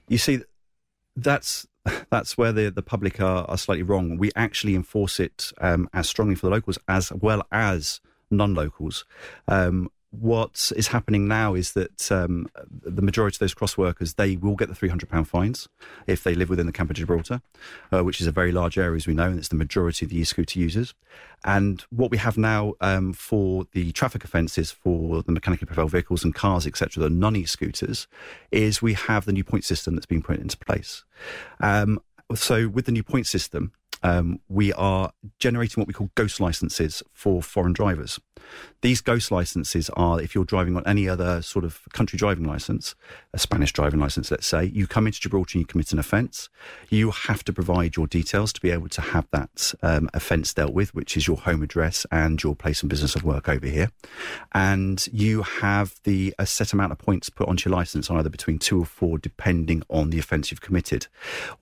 You 0.08 0.18
see, 0.18 0.40
that's 1.16 1.66
that's 2.10 2.38
where 2.38 2.52
the, 2.52 2.70
the 2.70 2.82
public 2.82 3.20
are, 3.20 3.44
are 3.48 3.58
slightly 3.58 3.82
wrong. 3.82 4.16
We 4.16 4.30
actually 4.36 4.74
enforce 4.74 5.20
it 5.20 5.52
um, 5.58 5.88
as 5.92 6.08
strongly 6.08 6.34
for 6.34 6.46
the 6.46 6.52
locals 6.52 6.78
as 6.88 7.12
well 7.12 7.46
as 7.52 8.00
non-locals. 8.36 9.04
Um, 9.48 9.90
what 10.20 10.70
is 10.76 10.88
happening 10.88 11.26
now 11.26 11.54
is 11.54 11.72
that 11.72 12.12
um, 12.12 12.48
the 12.70 13.02
majority 13.02 13.34
of 13.36 13.40
those 13.40 13.54
cross 13.54 13.76
workers 13.76 14.14
they 14.14 14.36
will 14.36 14.54
get 14.54 14.68
the 14.68 14.74
three 14.74 14.88
hundred 14.88 15.08
pound 15.08 15.28
fines 15.28 15.68
if 16.06 16.22
they 16.22 16.34
live 16.34 16.48
within 16.48 16.66
the 16.66 16.72
Camp 16.72 16.90
of 16.90 16.96
Gibraltar, 16.96 17.42
uh, 17.92 18.04
which 18.04 18.20
is 18.20 18.26
a 18.26 18.32
very 18.32 18.52
large 18.52 18.78
area 18.78 18.96
as 18.96 19.06
we 19.06 19.14
know, 19.14 19.24
and 19.24 19.38
it's 19.38 19.48
the 19.48 19.56
majority 19.56 20.06
of 20.06 20.10
the 20.10 20.18
e-scooter 20.18 20.58
users. 20.58 20.94
And 21.44 21.84
what 21.90 22.10
we 22.10 22.18
have 22.18 22.38
now 22.38 22.74
um, 22.80 23.12
for 23.12 23.66
the 23.72 23.92
traffic 23.92 24.24
offences 24.24 24.70
for 24.70 25.22
the 25.22 25.32
mechanically 25.32 25.66
propelled 25.66 25.90
vehicles 25.90 26.24
and 26.24 26.34
cars, 26.34 26.66
etc., 26.66 27.02
the 27.02 27.10
non 27.10 27.36
e-scooters, 27.36 28.06
is 28.52 28.80
we 28.80 28.94
have 28.94 29.24
the 29.24 29.32
new 29.32 29.44
point 29.44 29.64
system 29.64 29.94
that's 29.94 30.06
been 30.06 30.22
put 30.22 30.38
into 30.38 30.56
place. 30.56 31.04
Um, 31.60 32.00
so 32.34 32.68
with 32.68 32.86
the 32.86 32.92
new 32.92 33.02
point 33.02 33.26
system, 33.26 33.72
um, 34.02 34.40
we 34.48 34.72
are 34.72 35.12
generating 35.38 35.80
what 35.80 35.88
we 35.88 35.94
call 35.94 36.10
ghost 36.14 36.40
licenses 36.40 37.02
for 37.12 37.42
foreign 37.42 37.72
drivers. 37.72 38.20
These 38.82 39.00
ghost 39.00 39.30
licenses 39.30 39.88
are 39.90 40.20
if 40.20 40.34
you're 40.34 40.44
driving 40.44 40.76
on 40.76 40.86
any 40.86 41.08
other 41.08 41.40
sort 41.40 41.64
of 41.64 41.80
country 41.92 42.18
driving 42.18 42.44
license, 42.44 42.94
a 43.32 43.38
Spanish 43.38 43.72
driving 43.72 44.00
license, 44.00 44.30
let's 44.30 44.46
say, 44.46 44.64
you 44.64 44.86
come 44.86 45.06
into 45.06 45.20
Gibraltar 45.20 45.56
and 45.56 45.62
you 45.62 45.66
commit 45.66 45.92
an 45.92 45.98
offence, 45.98 46.50
you 46.90 47.10
have 47.10 47.42
to 47.44 47.52
provide 47.52 47.96
your 47.96 48.06
details 48.06 48.52
to 48.52 48.60
be 48.60 48.70
able 48.70 48.88
to 48.90 49.00
have 49.00 49.26
that 49.32 49.72
um, 49.82 50.10
offence 50.12 50.52
dealt 50.52 50.74
with, 50.74 50.94
which 50.94 51.16
is 51.16 51.26
your 51.26 51.38
home 51.38 51.62
address 51.62 52.06
and 52.10 52.42
your 52.42 52.54
place 52.54 52.82
and 52.82 52.90
business 52.90 53.16
of 53.16 53.24
work 53.24 53.48
over 53.48 53.66
here. 53.66 53.90
And 54.52 55.06
you 55.12 55.42
have 55.42 55.94
the 56.04 56.34
a 56.38 56.46
set 56.46 56.72
amount 56.72 56.92
of 56.92 56.98
points 56.98 57.30
put 57.30 57.48
onto 57.48 57.68
your 57.68 57.76
licence, 57.76 58.10
either 58.10 58.28
between 58.28 58.58
two 58.58 58.80
or 58.80 58.86
four, 58.86 59.18
depending 59.18 59.82
on 59.88 60.10
the 60.10 60.18
offence 60.18 60.50
you've 60.50 60.60
committed. 60.60 61.06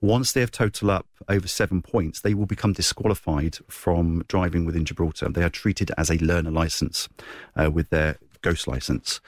Once 0.01 0.33
they 0.33 0.41
have 0.41 0.51
total 0.51 0.91
up 0.91 1.07
over 1.29 1.47
seven 1.47 1.83
points, 1.83 2.21
they 2.21 2.32
will 2.35 2.47
become 2.47 2.73
disqualified 2.73 3.59
from 3.69 4.25
driving 4.29 4.65
within 4.65 4.85
Gibraltar. 4.85 5.29
They 5.29 5.43
are 5.43 5.51
treated 5.51 5.91
as 5.97 6.11
a 6.11 6.19
learner 6.19 6.51
license 6.51 7.09
uh, 7.57 7.71
with 7.71 7.91
their 7.91 8.19
ghost 8.43 8.67
license. 8.67 9.21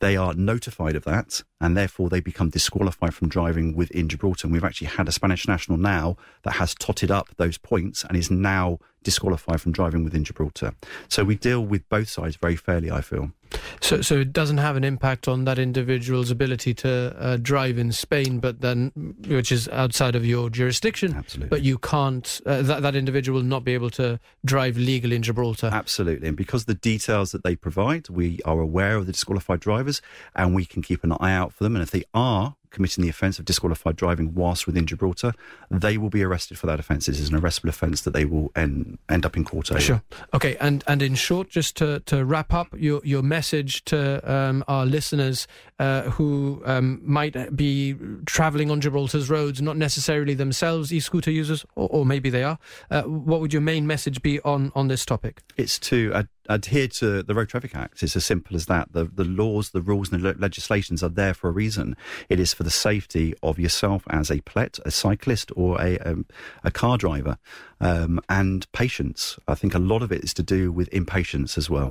They 0.00 0.16
are 0.16 0.34
notified 0.34 0.96
of 0.96 1.04
that 1.04 1.42
and 1.60 1.76
therefore 1.76 2.08
they 2.08 2.20
become 2.20 2.48
disqualified 2.48 3.14
from 3.14 3.28
driving 3.28 3.76
within 3.76 4.08
Gibraltar. 4.08 4.46
And 4.46 4.52
we've 4.52 4.64
actually 4.64 4.88
had 4.88 5.08
a 5.08 5.12
Spanish 5.12 5.46
national 5.46 5.78
now 5.78 6.16
that 6.42 6.52
has 6.52 6.74
totted 6.74 7.10
up 7.10 7.28
those 7.36 7.58
points 7.58 8.04
and 8.04 8.16
is 8.16 8.30
now 8.30 8.78
disqualified 9.02 9.60
from 9.60 9.72
driving 9.72 10.04
within 10.04 10.24
Gibraltar. 10.24 10.74
So 11.08 11.24
we 11.24 11.36
deal 11.36 11.64
with 11.64 11.88
both 11.88 12.08
sides 12.08 12.36
very 12.36 12.56
fairly, 12.56 12.90
I 12.90 13.00
feel. 13.00 13.32
So, 13.80 14.00
so 14.00 14.20
it 14.20 14.32
doesn't 14.32 14.58
have 14.58 14.76
an 14.76 14.84
impact 14.84 15.26
on 15.26 15.44
that 15.44 15.58
individual's 15.58 16.30
ability 16.30 16.72
to 16.74 17.16
uh, 17.18 17.36
drive 17.38 17.78
in 17.78 17.90
Spain, 17.90 18.38
but 18.38 18.60
then, 18.60 18.92
which 19.26 19.50
is 19.50 19.68
outside 19.70 20.14
of 20.14 20.24
your 20.24 20.50
jurisdiction. 20.50 21.14
Absolutely. 21.14 21.48
But 21.48 21.62
you 21.62 21.78
can't. 21.78 22.40
Uh, 22.46 22.62
that 22.62 22.82
that 22.82 22.94
individual 22.94 23.40
will 23.40 23.46
not 23.46 23.64
be 23.64 23.74
able 23.74 23.90
to 23.90 24.20
drive 24.44 24.76
legally 24.76 25.16
in 25.16 25.22
Gibraltar. 25.22 25.70
Absolutely, 25.72 26.28
and 26.28 26.36
because 26.36 26.66
the 26.66 26.74
details 26.74 27.32
that 27.32 27.42
they 27.42 27.56
provide, 27.56 28.08
we 28.08 28.38
are 28.44 28.60
aware 28.60 28.96
of 28.96 29.06
the 29.06 29.12
disqualified 29.12 29.58
drivers 29.58 29.89
drivers, 29.90 30.02
and 30.34 30.54
we 30.54 30.64
can 30.64 30.82
keep 30.82 31.04
an 31.04 31.12
eye 31.12 31.32
out 31.32 31.52
for 31.52 31.64
them. 31.64 31.76
And 31.76 31.82
if 31.82 31.90
they 31.90 32.04
are 32.14 32.56
committing 32.70 33.02
the 33.02 33.08
offence 33.08 33.38
of 33.38 33.44
disqualified 33.44 33.96
driving 33.96 34.34
whilst 34.34 34.66
within 34.66 34.86
Gibraltar, 34.86 35.32
they 35.70 35.98
will 35.98 36.10
be 36.10 36.22
arrested 36.22 36.58
for 36.58 36.66
that 36.66 36.80
offence. 36.80 37.06
This 37.06 37.20
is 37.20 37.30
an 37.30 37.40
arrestable 37.40 37.68
offence 37.68 38.02
that 38.02 38.12
they 38.12 38.24
will 38.24 38.50
end, 38.54 38.98
end 39.08 39.26
up 39.26 39.36
in 39.36 39.44
court 39.44 39.70
over. 39.70 39.80
Sure. 39.80 40.02
Okay, 40.34 40.56
and, 40.60 40.84
and 40.86 41.02
in 41.02 41.14
short, 41.14 41.50
just 41.50 41.76
to, 41.78 42.00
to 42.00 42.24
wrap 42.24 42.52
up 42.52 42.68
your, 42.76 43.00
your 43.04 43.22
message 43.22 43.84
to 43.86 44.32
um, 44.32 44.64
our 44.68 44.86
listeners 44.86 45.46
uh, 45.78 46.02
who 46.02 46.62
um, 46.64 47.00
might 47.02 47.56
be 47.56 47.96
travelling 48.26 48.70
on 48.70 48.80
Gibraltar's 48.80 49.30
roads, 49.30 49.60
not 49.60 49.76
necessarily 49.76 50.34
themselves 50.34 50.92
e 50.92 51.00
scooter 51.00 51.30
users, 51.30 51.64
or, 51.74 51.88
or, 51.90 52.06
maybe 52.06 52.30
they 52.30 52.42
are, 52.42 52.58
uh, 52.90 53.02
what 53.02 53.40
would 53.40 53.52
your 53.52 53.62
main 53.62 53.86
message 53.86 54.22
be 54.22 54.40
on, 54.40 54.72
on 54.74 54.88
this 54.88 55.04
topic? 55.04 55.42
It's 55.56 55.78
to 55.80 56.12
ad- 56.14 56.28
adhere 56.50 56.88
to 56.88 57.22
the 57.22 57.34
Road 57.34 57.48
Traffic 57.48 57.74
Act. 57.74 58.02
It's 58.02 58.16
as 58.16 58.26
simple 58.26 58.56
as 58.56 58.66
that. 58.66 58.92
The, 58.92 59.04
the 59.04 59.24
laws, 59.24 59.70
the 59.70 59.80
rules, 59.80 60.12
and 60.12 60.22
the 60.22 60.34
legislations 60.34 61.02
are 61.02 61.08
there 61.08 61.32
for 61.32 61.48
a 61.48 61.52
reason. 61.52 61.96
It 62.28 62.40
is 62.40 62.52
for 62.60 62.64
the 62.64 62.70
safety 62.70 63.32
of 63.42 63.58
yourself 63.58 64.02
as 64.10 64.30
a 64.30 64.38
plet, 64.42 64.78
a 64.84 64.90
cyclist, 64.90 65.50
or 65.56 65.80
a, 65.80 65.96
um, 66.00 66.26
a 66.62 66.70
car 66.70 66.98
driver, 66.98 67.38
um, 67.80 68.20
and 68.28 68.70
patience. 68.72 69.38
I 69.48 69.54
think 69.54 69.74
a 69.74 69.78
lot 69.78 70.02
of 70.02 70.12
it 70.12 70.22
is 70.22 70.34
to 70.34 70.42
do 70.42 70.70
with 70.70 70.86
impatience 70.92 71.56
as 71.56 71.70
well. 71.70 71.90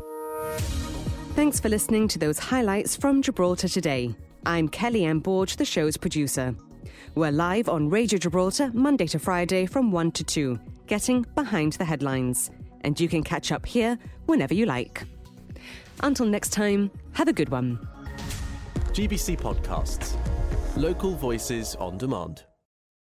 Thanks 1.33 1.59
for 1.59 1.69
listening 1.69 2.07
to 2.09 2.19
those 2.19 2.37
highlights 2.37 2.95
from 2.95 3.23
Gibraltar 3.23 3.67
today. 3.67 4.13
I'm 4.45 4.69
Kelly 4.69 5.05
Ann 5.05 5.21
Borge, 5.21 5.55
the 5.55 5.65
show's 5.65 5.97
producer. 5.97 6.53
We're 7.15 7.31
live 7.31 7.67
on 7.67 7.89
Radio 7.89 8.19
Gibraltar 8.19 8.69
Monday 8.71 9.07
to 9.07 9.17
Friday 9.17 9.65
from 9.65 9.91
1 9.91 10.11
to 10.11 10.23
2, 10.23 10.59
getting 10.85 11.25
behind 11.33 11.73
the 11.73 11.85
headlines. 11.85 12.51
And 12.81 12.99
you 12.99 13.09
can 13.09 13.23
catch 13.23 13.51
up 13.51 13.65
here 13.65 13.97
whenever 14.27 14.53
you 14.53 14.67
like. 14.67 15.01
Until 16.01 16.27
next 16.27 16.49
time, 16.53 16.91
have 17.13 17.27
a 17.27 17.33
good 17.33 17.49
one. 17.49 17.79
GBC 18.93 19.35
Podcasts. 19.39 20.15
Local 20.77 21.15
voices 21.15 21.75
on 21.75 21.97
demand. 21.97 22.48